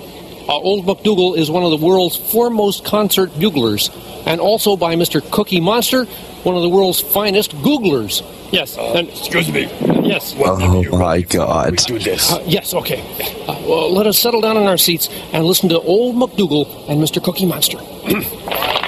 [0.48, 3.90] Uh, Old MacDougall is one of the world's foremost concert buglers,
[4.26, 5.22] and also by Mr.
[5.32, 6.06] Cookie Monster,
[6.44, 8.22] one of the world's finest Googlers.
[8.52, 8.78] Yes.
[8.78, 9.64] and, excuse me.
[10.08, 10.36] Yes.
[10.38, 11.72] Oh my God!
[11.72, 12.32] We Do this.
[12.32, 13.02] Uh, yes, okay.
[13.48, 17.02] Uh, well, let us settle down in our seats and listen to Old MacDougall and
[17.02, 17.24] Mr.
[17.24, 17.80] Cookie Monster.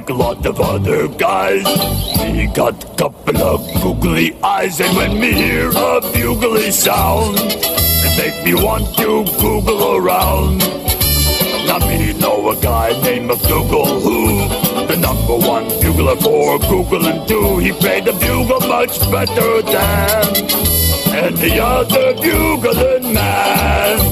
[0.00, 1.66] like a lot of other guys.
[2.32, 8.14] He got a couple of googly eyes, and when we hear a bugly sound, it
[8.16, 10.58] make me want to Google around.
[11.66, 17.28] Now me know a guy named McDougal who, the number one bugler for Google and
[17.28, 20.26] do, he played the bugle much better than
[21.12, 24.09] any other bugling man.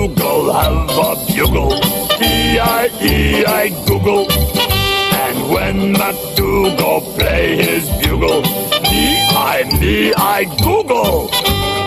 [0.00, 1.74] MacDougal have a bugle,
[2.22, 4.26] E-I-E-I Google.
[4.32, 8.40] And when MacDougal play his bugle,
[8.82, 11.28] me-I, me-I Google.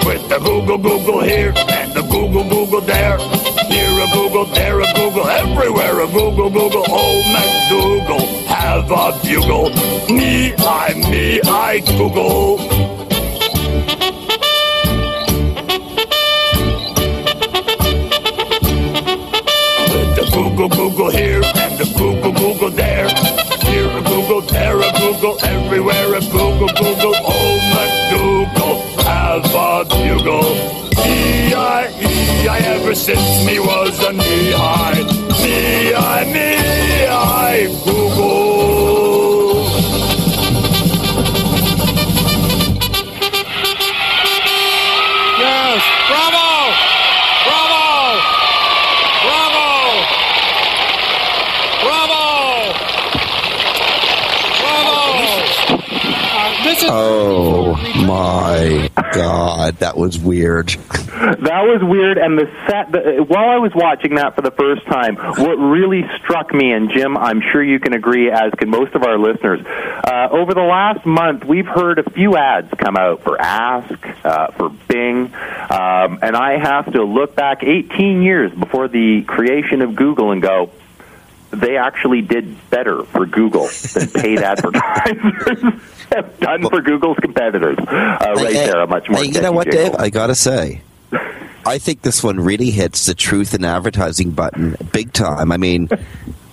[0.05, 3.17] With the Google Google here and the Google Google there.
[3.67, 6.83] Here a Google, there a Google, everywhere a Google Google.
[6.89, 9.69] Oh, Old MacDougal have a bugle,
[10.13, 12.82] me-I, me-I Google.
[22.63, 23.09] Google there.
[23.65, 27.13] Here a Google, there a Google, everywhere a Google, Google.
[27.15, 30.55] Oh, McDougal, have a bugle.
[31.05, 34.92] E-I-E-I ever since me was a knee-high.
[57.25, 60.67] Oh my god, that was weird.
[60.67, 62.91] That was weird, and the set.
[62.91, 66.91] The, while I was watching that for the first time, what really struck me, and
[66.91, 70.63] Jim, I'm sure you can agree, as can most of our listeners, uh, over the
[70.63, 75.33] last month, we've heard a few ads come out for Ask, uh, for Bing,
[75.69, 80.41] um, and I have to look back 18 years before the creation of Google and
[80.41, 80.71] go.
[81.53, 85.61] They actually did better for Google than paid advertisers
[86.11, 87.77] have done for Google's competitors.
[87.79, 89.23] Uh, right there, a much more.
[89.23, 89.69] you know what.
[89.69, 89.93] Dave?
[89.95, 90.81] I gotta say,
[91.65, 95.51] I think this one really hits the truth in advertising button big time.
[95.51, 95.89] I mean,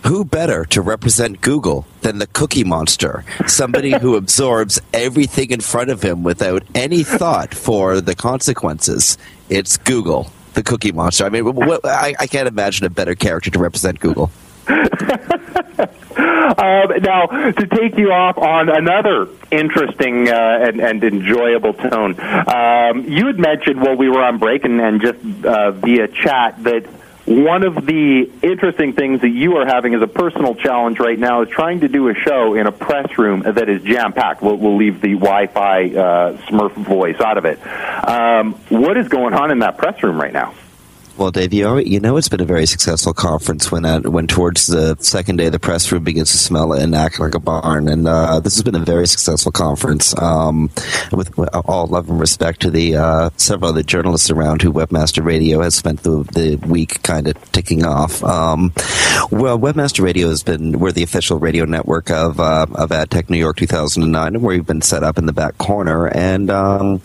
[0.04, 3.24] who better to represent Google than the Cookie Monster?
[3.46, 9.18] Somebody who absorbs everything in front of him without any thought for the consequences.
[9.48, 11.24] It's Google, the Cookie Monster.
[11.24, 14.30] I mean, what, I, I can't imagine a better character to represent Google.
[16.20, 23.04] Um, now, to take you off on another interesting uh, and, and enjoyable tone, um,
[23.08, 26.86] you had mentioned while we were on break and, and just uh, via chat that
[27.24, 31.42] one of the interesting things that you are having as a personal challenge right now
[31.42, 34.42] is trying to do a show in a press room that is jam packed.
[34.42, 37.64] We'll, we'll leave the Wi-Fi uh, Smurf voice out of it.
[38.06, 40.54] Um, what is going on in that press room right now?
[41.20, 44.26] Well, Dave, you, already, you know it's been a very successful conference when uh, when
[44.26, 47.90] towards the second day the press room begins to smell and act like a barn,
[47.90, 50.18] and uh, this has been a very successful conference.
[50.18, 50.70] Um,
[51.12, 55.22] with, with all love and respect to the uh, several other journalists around who Webmaster
[55.22, 58.24] Radio has spent the, the week kind of ticking off.
[58.24, 58.72] Um,
[59.30, 63.36] well, Webmaster Radio has been we're the official radio network of uh, of AdTech New
[63.36, 66.50] York 2009, and we've been set up in the back corner and.
[66.50, 67.02] Um,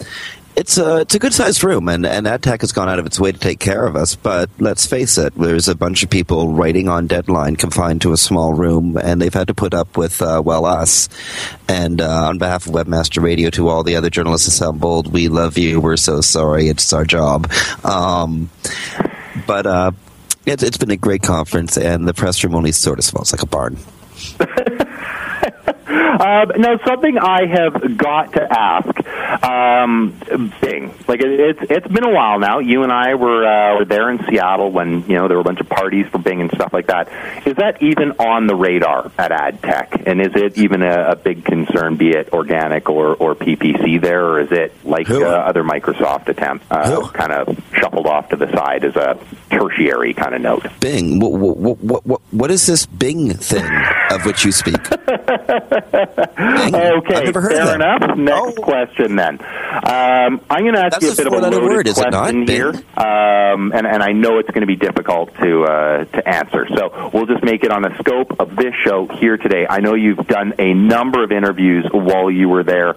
[0.56, 3.20] it's a it's a good sized room, and and AdTech has gone out of its
[3.20, 4.16] way to take care of us.
[4.16, 8.18] But let's face it, there's a bunch of people writing on deadline, confined to a
[8.18, 11.10] small room, and they've had to put up with uh, well us.
[11.68, 15.58] And uh, on behalf of Webmaster Radio, to all the other journalists assembled, we love
[15.58, 15.82] you.
[15.82, 16.68] We're so sorry.
[16.70, 17.52] It's our job.
[17.84, 18.50] Um,
[19.46, 19.92] but uh,
[20.46, 23.44] it's it's been a great conference, and the press room only sort of smells like
[23.44, 23.78] a barn.
[26.20, 30.18] Um, now, something I have got to ask, um,
[30.62, 30.94] Bing.
[31.08, 32.60] Like it, it's it's been a while now.
[32.60, 35.44] You and I were uh, were there in Seattle when you know there were a
[35.44, 37.10] bunch of parties for Bing and stuff like that.
[37.46, 40.04] Is that even on the radar at AdTech?
[40.06, 44.26] And is it even a, a big concern, be it organic or or PPC there,
[44.26, 48.50] or is it like uh, other Microsoft attempts, uh, kind of shuffled off to the
[48.52, 49.20] side as a
[49.58, 50.66] tertiary kind of note?
[50.80, 53.66] Bing, what what what what, what is this Bing thing
[54.12, 54.76] of which you speak?
[56.38, 58.18] Okay, never heard fair enough.
[58.18, 59.40] Next question then.
[59.42, 61.98] Um, I'm going to ask That's you a a bit of a loaded word, is
[61.98, 65.64] it question not, here, um, and, and I know it's going to be difficult to
[65.64, 66.68] uh, to answer.
[66.76, 69.66] So we'll just make it on the scope of this show here today.
[69.70, 72.90] I know you've done a number of interviews while you were there.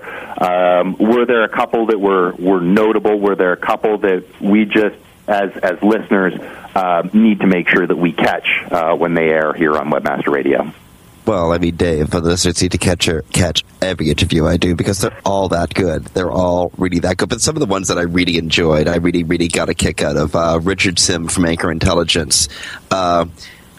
[0.42, 3.18] Um, were there a couple that were were notable?
[3.18, 4.96] Were there a couple that we just
[5.28, 6.34] as as listeners
[6.74, 10.32] uh, need to make sure that we catch uh, when they air here on Webmaster
[10.32, 10.72] Radio?
[11.26, 15.00] Well, I mean, Dave, the listeners need to catch catch every interview I do because
[15.00, 16.06] they're all that good.
[16.06, 17.28] They're all really that good.
[17.28, 20.00] But some of the ones that I really enjoyed, I really, really got a kick
[20.02, 20.34] out of.
[20.34, 22.48] Uh, Richard Sim from Anchor Intelligence,
[22.90, 23.26] uh,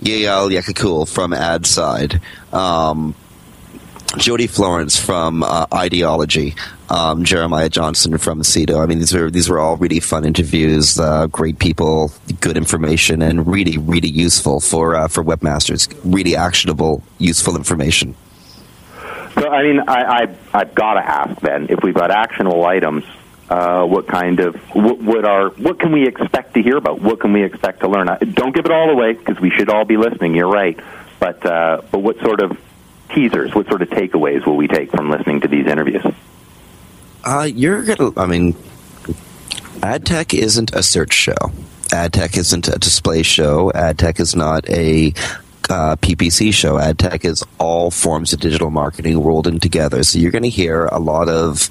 [0.01, 2.21] Yael Yakakul from AdSide,
[2.53, 3.15] um,
[4.17, 6.53] Jody Florence from uh, Ideology,
[6.89, 8.81] um, Jeremiah Johnson from CETO.
[8.81, 10.99] I mean, these were these were all really fun interviews.
[10.99, 12.11] Uh, great people,
[12.41, 15.93] good information, and really, really useful for uh, for webmasters.
[16.03, 18.15] Really actionable, useful information.
[19.35, 23.05] So, I mean, I, I, I've got to ask then if we've got actionable items.
[23.49, 27.01] Uh, what kind of what, what are what can we expect to hear about?
[27.01, 28.07] What can we expect to learn?
[28.07, 30.35] Uh, Don't give it all away because we should all be listening.
[30.35, 30.79] You're right,
[31.19, 32.59] but uh, but what sort of
[33.09, 36.05] teasers, what sort of takeaways will we take from listening to these interviews?
[37.23, 38.11] Uh, you're gonna.
[38.17, 38.53] I mean,
[39.81, 41.35] AdTech isn't a search show.
[41.89, 43.71] AdTech isn't a display show.
[43.73, 45.13] AdTech is not a
[45.69, 46.75] uh, PPC show.
[46.75, 50.03] AdTech is all forms of digital marketing rolled in together.
[50.03, 51.69] So you're going to hear a lot of,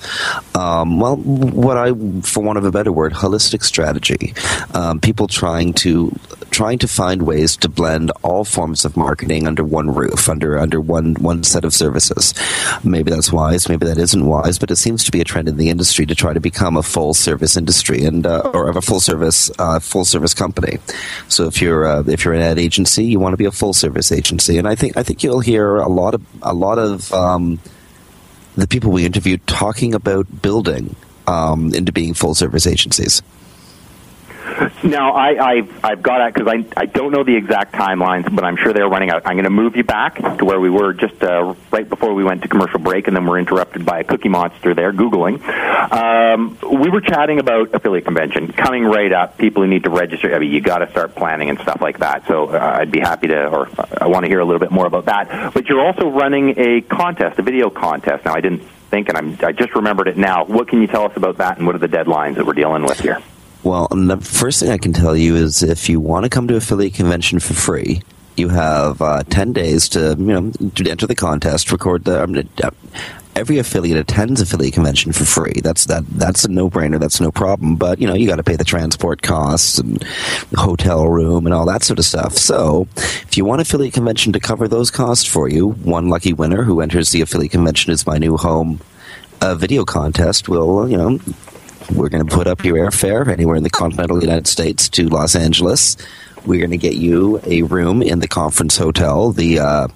[0.55, 4.35] um, well, what I, for want of a better word, holistic strategy.
[4.75, 6.13] Um, people trying to
[6.51, 10.81] trying to find ways to blend all forms of marketing under one roof, under under
[10.81, 12.35] one one set of services.
[12.83, 15.57] Maybe that's wise, maybe that isn't wise, but it seems to be a trend in
[15.57, 19.01] the industry to try to become a full service industry and uh, or a full
[19.01, 20.79] service uh, full service company.
[21.29, 23.75] So if you're uh, if you're an ad agency, you want to be a full
[23.75, 27.13] service agency, and I think I think you'll hear a lot of a lot of
[27.13, 27.59] um,
[28.57, 33.23] the people we interviewed talking about building um, into being full service agencies.
[34.85, 38.45] Now, I, I've, I've got it because I, I don't know the exact timelines, but
[38.45, 39.23] I'm sure they're running out.
[39.27, 42.25] I'm going to move you back to where we were just uh, right before we
[42.25, 45.43] went to commercial break, and then we're interrupted by a cookie monster there, Googling.
[45.93, 50.35] Um, we were chatting about affiliate convention coming right up, people who need to register.
[50.35, 52.27] I mean, you got to start planning and stuff like that.
[52.27, 53.69] So uh, I'd be happy to, or
[54.01, 55.53] I want to hear a little bit more about that.
[55.55, 58.25] But you're also running a contest, a video contest.
[58.25, 60.45] Now, I didn't think, and I'm, I just remembered it now.
[60.45, 62.85] What can you tell us about that, and what are the deadlines that we're dealing
[62.85, 63.21] with here?
[63.65, 66.57] Well, the first thing I can tell you is if you want to come to
[66.57, 68.03] affiliate convention for free,
[68.39, 72.37] you have uh, 10 days to you know to enter the contest record the um,
[72.63, 72.71] uh,
[73.35, 75.61] every affiliate attends affiliate convention for free.
[75.63, 78.57] That's that that's a no-brainer that's no problem but you know you got to pay
[78.57, 80.03] the transport costs and
[80.55, 82.37] hotel room and all that sort of stuff.
[82.37, 86.63] So if you want affiliate convention to cover those costs for you one lucky winner
[86.63, 88.81] who enters the affiliate convention is my new home
[89.41, 91.19] uh, video contest will you know
[91.93, 95.35] we're going to put up your airfare anywhere in the continental United States to Los
[95.35, 95.97] Angeles.
[96.45, 99.89] We're going to get you a room in the conference hotel, the uh,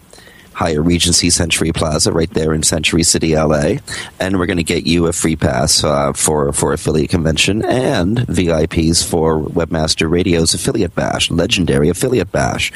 [0.54, 3.76] Hyatt Regency Century Plaza, right there in Century City, LA.
[4.20, 8.18] And we're going to get you a free pass uh, for for affiliate convention and
[8.18, 12.72] VIPs for Webmaster Radio's affiliate bash, legendary affiliate bash.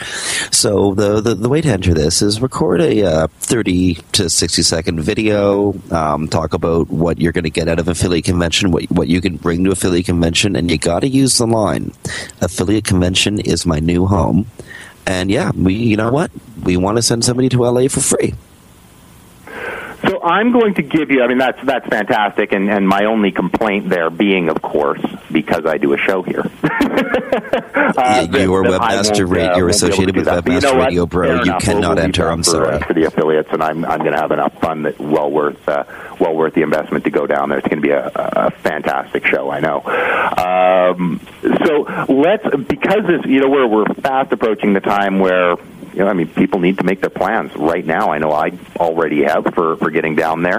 [0.51, 4.63] So the the, the way to enter this is record a uh, thirty to sixty
[4.63, 8.85] second video, um, talk about what you're going to get out of affiliate convention, what
[8.91, 11.93] what you can bring to affiliate convention, and you got to use the line,
[12.41, 14.47] "Affiliate convention is my new home."
[15.07, 16.31] And yeah, we you know what?
[16.63, 18.35] We want to send somebody to LA for free.
[20.27, 21.23] I'm going to give you.
[21.23, 25.01] I mean, that's that's fantastic, and and my only complaint there being, of course,
[25.31, 26.41] because I do a show here.
[26.65, 29.25] uh, you are Webmaster.
[29.31, 31.43] Uh, you're associated with Webmaster you know Radio, bro.
[31.45, 32.29] You cannot we'll enter.
[32.29, 32.75] I'm for, sorry.
[32.75, 35.69] Uh, for the affiliates, and I'm I'm going to have enough fun that well worth
[35.69, 35.85] uh,
[36.19, 37.59] well worth the investment to go down there.
[37.59, 39.51] It's going to be a, a fantastic show.
[39.51, 39.83] I know.
[39.87, 41.21] Um,
[41.65, 45.57] so let's because this, you know we're we're fast approaching the time where
[45.97, 48.11] you know, I mean, people need to make their plans right now.
[48.13, 50.59] I know I already have for, for getting down there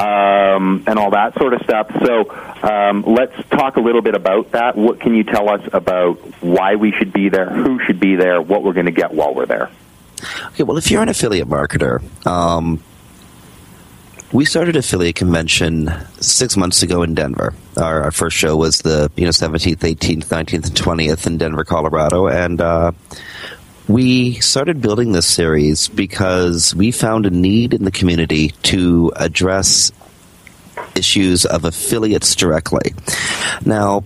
[0.00, 1.90] um, and all that sort of stuff.
[2.04, 2.30] So
[2.62, 4.76] um, let's talk a little bit about that.
[4.76, 8.40] What can you tell us about why we should be there, who should be there,
[8.40, 9.70] what we're going to get while we're there?
[10.52, 12.80] Okay, well, if you're an affiliate marketer, um,
[14.32, 17.54] we started affiliate convention six months ago in Denver.
[17.76, 21.64] Our, our, first show was the you know 17th, 18th, 19th, and 20th in Denver,
[21.64, 22.92] Colorado, and uh,
[23.88, 29.92] we started building this series because we found a need in the community to address
[30.94, 32.94] issues of affiliates directly.
[33.64, 34.04] Now,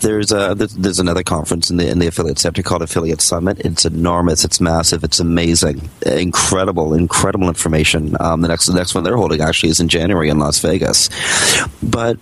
[0.00, 3.60] there's a there's another conference in the in the affiliate sector called Affiliate Summit.
[3.60, 4.44] It's enormous.
[4.44, 5.02] It's massive.
[5.02, 5.88] It's amazing.
[6.04, 8.16] Incredible, incredible information.
[8.20, 11.08] Um, the next the next one they're holding actually is in January in Las Vegas.
[11.82, 12.18] But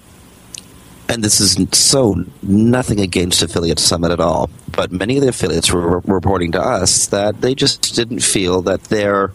[1.09, 5.72] and this is so nothing against Affiliate Summit at all, but many of the affiliates
[5.72, 9.32] were re- reporting to us that they just didn't feel that their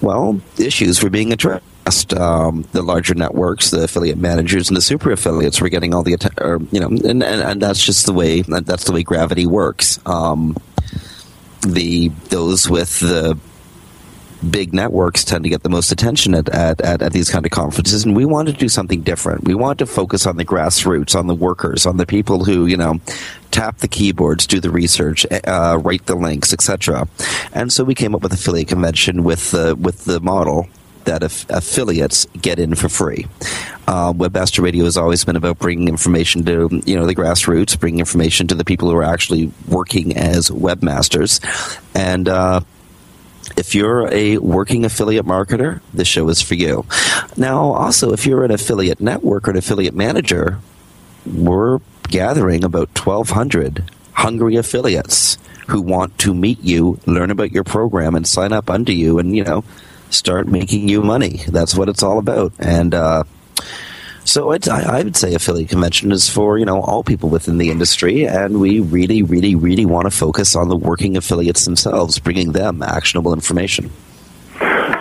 [0.00, 2.14] well issues were being addressed.
[2.14, 6.12] Um, the larger networks, the affiliate managers, and the super affiliates were getting all the
[6.14, 6.68] attention.
[6.70, 9.98] You know, and, and, and that's just the way that's the way gravity works.
[10.06, 10.56] Um,
[11.62, 13.38] the those with the
[14.48, 17.52] big networks tend to get the most attention at, at, at, at, these kind of
[17.52, 19.44] conferences, and we wanted to do something different.
[19.44, 22.76] We wanted to focus on the grassroots, on the workers, on the people who, you
[22.76, 23.00] know,
[23.50, 27.08] tap the keyboards, do the research, uh, write the links, etc.
[27.52, 30.68] And so we came up with affiliate convention with the with the model
[31.04, 33.26] that aff- affiliates get in for free.
[33.86, 38.00] Uh, Webmaster Radio has always been about bringing information to you know the grassroots, bringing
[38.00, 41.40] information to the people who are actually working as webmasters,
[41.94, 42.28] and.
[42.28, 42.60] Uh,
[43.56, 46.84] if you're a working affiliate marketer, this show is for you.
[47.36, 50.58] Now, also, if you're an affiliate network or an affiliate manager,
[51.26, 51.78] we're
[52.08, 55.38] gathering about 1,200 hungry affiliates
[55.68, 59.36] who want to meet you, learn about your program, and sign up under you, and
[59.36, 59.64] you know,
[60.10, 61.40] start making you money.
[61.48, 62.52] That's what it's all about.
[62.58, 63.24] And uh,
[64.30, 67.70] so I'd, I would say affiliate convention is for you know all people within the
[67.70, 72.52] industry, and we really, really, really want to focus on the working affiliates themselves, bringing
[72.52, 73.90] them actionable information.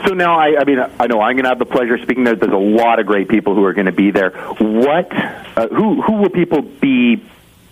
[0.08, 2.24] So now, I, I mean, I know I'm going to have the pleasure of speaking
[2.24, 2.36] there.
[2.36, 4.32] There's a lot of great people who are going to be there.
[4.32, 7.24] What, uh, who, who will people be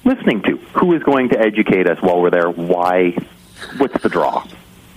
[0.03, 0.58] listening to?
[0.80, 2.49] Who is going to educate us while we're there?
[2.51, 3.18] Why?
[3.78, 4.45] What's the draw?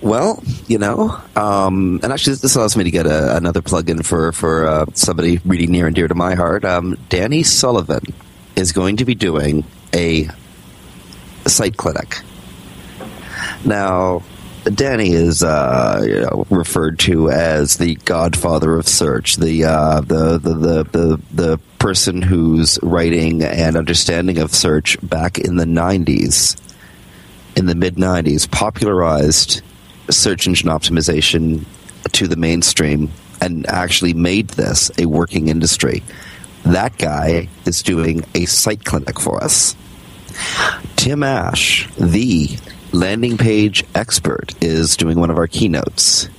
[0.01, 4.31] Well, you know, um, and actually, this allows me to get a, another plug-in for
[4.31, 6.65] for uh, somebody really near and dear to my heart.
[6.65, 8.03] Um, Danny Sullivan
[8.55, 10.27] is going to be doing a
[11.45, 12.21] site clinic.
[13.63, 14.23] Now,
[14.63, 20.37] Danny is uh, you know, referred to as the godfather of search, the, uh, the,
[20.37, 26.59] the, the, the, the person whose writing and understanding of search back in the 90s,
[27.55, 29.61] in the mid 90s, popularized
[30.11, 31.65] search engine optimization
[32.11, 36.03] to the mainstream and actually made this a working industry.
[36.63, 39.75] That guy is doing a site clinic for us.
[40.95, 42.49] Tim Ash, the
[42.91, 46.29] landing page expert, is doing one of our keynotes.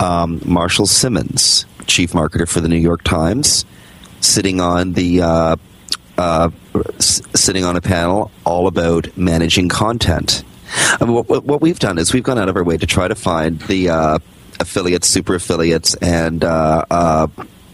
[0.00, 3.64] Um, Marshall Simmonds, chief marketer for the New York Times,
[4.20, 5.56] sitting on the uh,
[6.18, 6.50] uh,
[6.98, 10.44] sitting on a panel all about managing content.
[10.74, 13.08] I mean, what, what, we've done is we've gone out of our way to try
[13.08, 14.18] to find the uh,
[14.60, 17.26] affiliates, super affiliates, and uh, uh,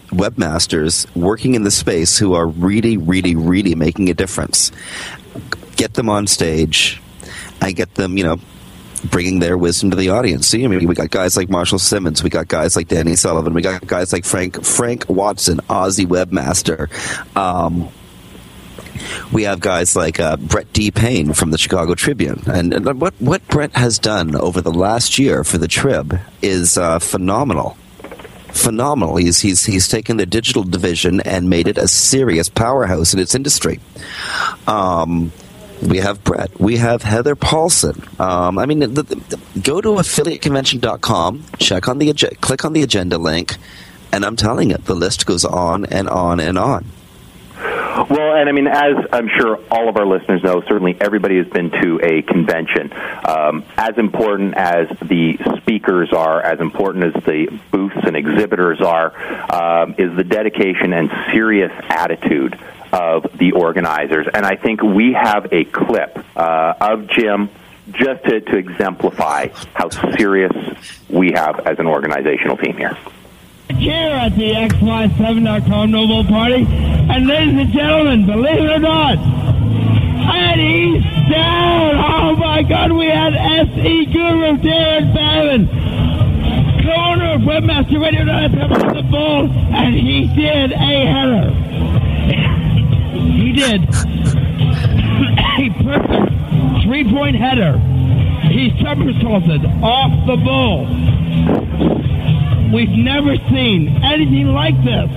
[0.08, 4.72] webmasters working in the space who are really, really, really making a difference.
[5.76, 7.00] Get them on stage
[7.60, 8.38] I get them, you know,
[9.04, 10.46] bringing their wisdom to the audience.
[10.48, 13.54] See, I mean, we got guys like Marshall Simmonds, we got guys like Danny Sullivan,
[13.54, 16.88] we got guys like Frank Frank Watson, Aussie webmaster.
[17.36, 17.88] Um,
[19.32, 20.90] we have guys like uh, Brent D.
[20.90, 25.18] Payne from the Chicago Tribune, and, and what what Brent has done over the last
[25.18, 27.76] year for the Trib is uh, phenomenal.
[28.52, 29.16] Phenomenal.
[29.16, 33.34] He's he's he's taken the digital division and made it a serious powerhouse in its
[33.34, 33.80] industry.
[34.66, 35.32] Um,
[35.82, 36.60] we have Brent.
[36.60, 38.02] We have Heather Paulson.
[38.18, 43.18] Um, I mean, the, the, go to affiliateconvention.com, check on the click on the agenda
[43.18, 43.56] link,
[44.12, 46.86] and I'm telling you, the list goes on and on and on.
[48.08, 51.48] Well, and I mean, as I'm sure all of our listeners know, certainly everybody has
[51.48, 52.92] been to a convention.
[53.24, 59.12] Um, as important as the speakers are, as important as the booths and exhibitors are,
[59.52, 62.58] um, is the dedication and serious attitude
[62.92, 64.26] of the organizers.
[64.32, 67.50] And I think we have a clip uh, of Jim
[67.90, 70.52] just to, to exemplify how serious
[71.08, 72.96] we have as an organizational team here
[73.76, 76.66] here at the XY7.com Noble Party.
[76.66, 79.18] And ladies and gentlemen, believe it or not,
[80.34, 81.94] Eddie's down.
[81.96, 85.66] Oh my God, we had SE Guru Darren Fallon,
[86.82, 91.50] co-owner of Webmaster Radio on the ball, and he did a header.
[93.14, 93.82] He did
[95.58, 97.78] a perfect three-point header.
[98.48, 100.86] He somersaulted off the ball.
[102.72, 105.10] We've never seen anything like this.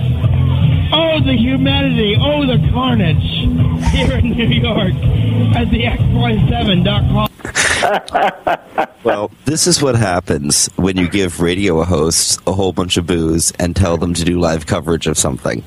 [0.92, 2.16] Oh, the humanity.
[2.20, 3.22] Oh, the carnage
[3.92, 4.94] here in New York
[5.56, 7.28] at the X.7.com.
[9.04, 13.52] well, this is what happens when you give radio hosts a whole bunch of booze
[13.58, 15.62] and tell them to do live coverage of something.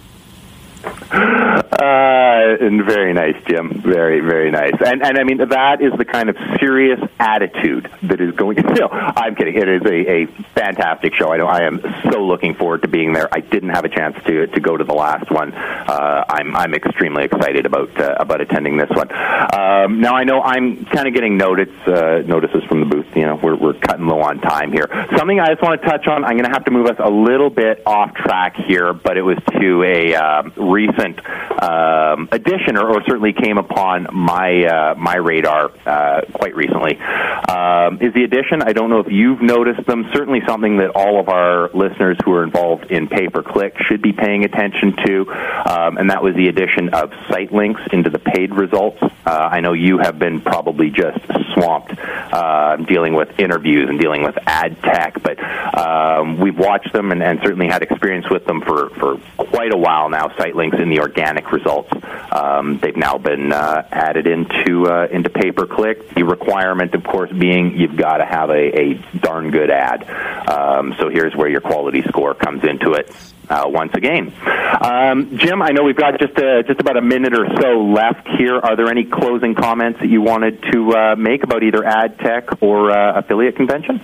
[1.77, 3.81] Uh, and very nice, Jim.
[3.81, 4.73] Very, very nice.
[4.83, 8.57] And and I mean that is the kind of serious attitude that is going.
[8.77, 9.55] You know, I'm kidding.
[9.55, 11.31] It is a, a fantastic show.
[11.31, 11.47] I know.
[11.47, 13.27] I am so looking forward to being there.
[13.31, 15.53] I didn't have a chance to to go to the last one.
[15.53, 19.11] Uh, I'm I'm extremely excited about uh, about attending this one.
[19.11, 23.15] Um, now I know I'm kind of getting notice uh, notices from the booth.
[23.15, 24.87] You know, we're we're cutting low on time here.
[25.17, 26.23] Something I just want to touch on.
[26.23, 29.23] I'm going to have to move us a little bit off track here, but it
[29.23, 31.19] was to a um, recent
[31.67, 36.97] um, addition, or, or, certainly came upon my uh, my radar uh, quite recently.
[36.97, 38.61] Um, is the addition?
[38.61, 40.09] I don't know if you've noticed them.
[40.13, 44.01] Certainly, something that all of our listeners who are involved in pay per click should
[44.01, 45.29] be paying attention to,
[45.69, 49.01] um, and that was the addition of site links into the paid results.
[49.01, 51.19] Uh, I know you have been probably just
[51.53, 55.37] swamped uh, dealing with interviews and dealing with ad tech, but
[55.77, 59.77] um, we've watched them and, and certainly had experience with them for for quite a
[59.77, 60.29] while now.
[60.37, 61.91] Site links in the organic results.
[62.31, 66.13] Um, they've now been uh, added into uh, into pay per click.
[66.13, 70.09] The requirement, of course, being you've got to have a, a darn good ad.
[70.49, 73.11] Um, so here's where your quality score comes into it.
[73.49, 74.33] Uh, once again,
[74.81, 75.61] um, Jim.
[75.61, 78.57] I know we've got just a, just about a minute or so left here.
[78.57, 82.61] Are there any closing comments that you wanted to uh, make about either ad tech
[82.61, 84.01] or uh, affiliate convention?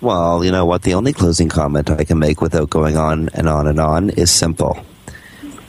[0.00, 0.80] Well, you know what?
[0.80, 4.30] The only closing comment I can make without going on and on and on is
[4.30, 4.86] simple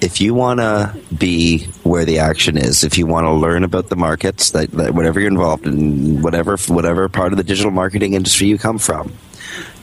[0.02, 3.90] if you want to be where the action is, if you want to learn about
[3.90, 8.14] the markets, that, that, whatever you're involved in, whatever whatever part of the digital marketing
[8.16, 9.14] industry you come from,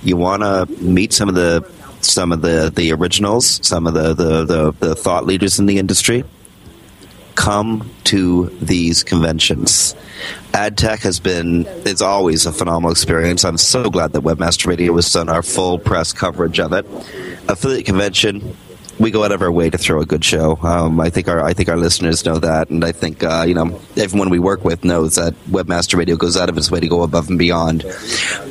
[0.02, 1.64] you want to meet some of the
[2.00, 5.78] some of the, the originals, some of the, the, the, the thought leaders in the
[5.78, 6.24] industry.
[7.38, 9.94] come to these conventions.
[10.52, 13.44] AdTech has been, it's always a phenomenal experience.
[13.44, 16.84] I'm so glad that Webmaster Radio has done our full press coverage of it.
[17.48, 18.56] Affiliate convention,
[18.98, 20.58] we go out of our way to throw a good show.
[20.62, 23.54] Um, I think our I think our listeners know that, and I think uh, you
[23.54, 26.88] know everyone we work with knows that Webmaster Radio goes out of its way to
[26.88, 27.84] go above and beyond.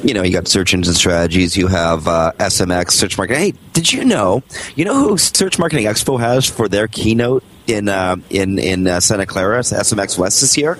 [0.03, 3.41] You know, you got search engine strategies, you have uh, SMX search marketing.
[3.41, 4.43] Hey, did you know?
[4.75, 8.99] You know who Search Marketing Expo has for their keynote in uh, in in uh,
[8.99, 10.77] Santa Clara, SMX West this year?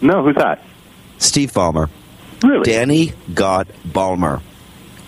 [0.00, 0.62] No, who's that?
[1.18, 1.90] Steve Ballmer.
[2.42, 2.62] Really?
[2.62, 4.40] Danny got Ballmer.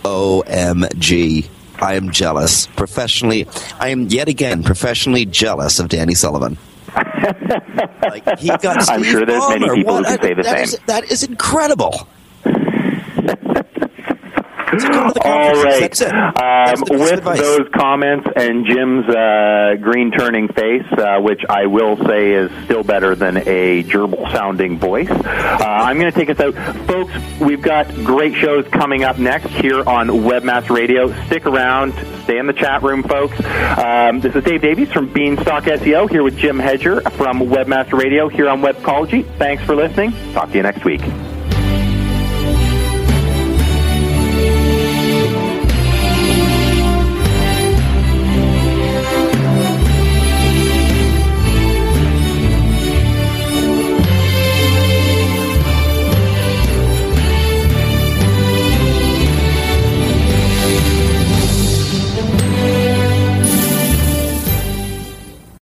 [0.03, 1.49] OMG.
[1.81, 2.67] I am jealous.
[2.69, 3.47] Professionally,
[3.79, 6.59] I am yet again professionally jealous of Danny Sullivan.
[6.97, 9.61] like he got Steve I'm sure there's Ballmer.
[9.61, 10.65] many people What who can say the that same.
[10.65, 12.07] is- that is incredible.
[15.25, 16.03] All right.
[16.03, 17.41] Um, That's the piece of with advice.
[17.41, 22.83] those comments and Jim's uh, green turning face, uh, which I will say is still
[22.83, 26.55] better than a gerbil sounding voice, uh, I'm going to take us out.
[26.87, 31.13] Folks, we've got great shows coming up next here on Webmaster Radio.
[31.27, 31.93] Stick around.
[32.25, 33.37] Stay in the chat room, folks.
[33.79, 38.29] Um, this is Dave Davies from Beanstalk SEO here with Jim Hedger from Webmaster Radio
[38.29, 39.25] here on Webcology.
[39.37, 40.13] Thanks for listening.
[40.33, 41.01] Talk to you next week.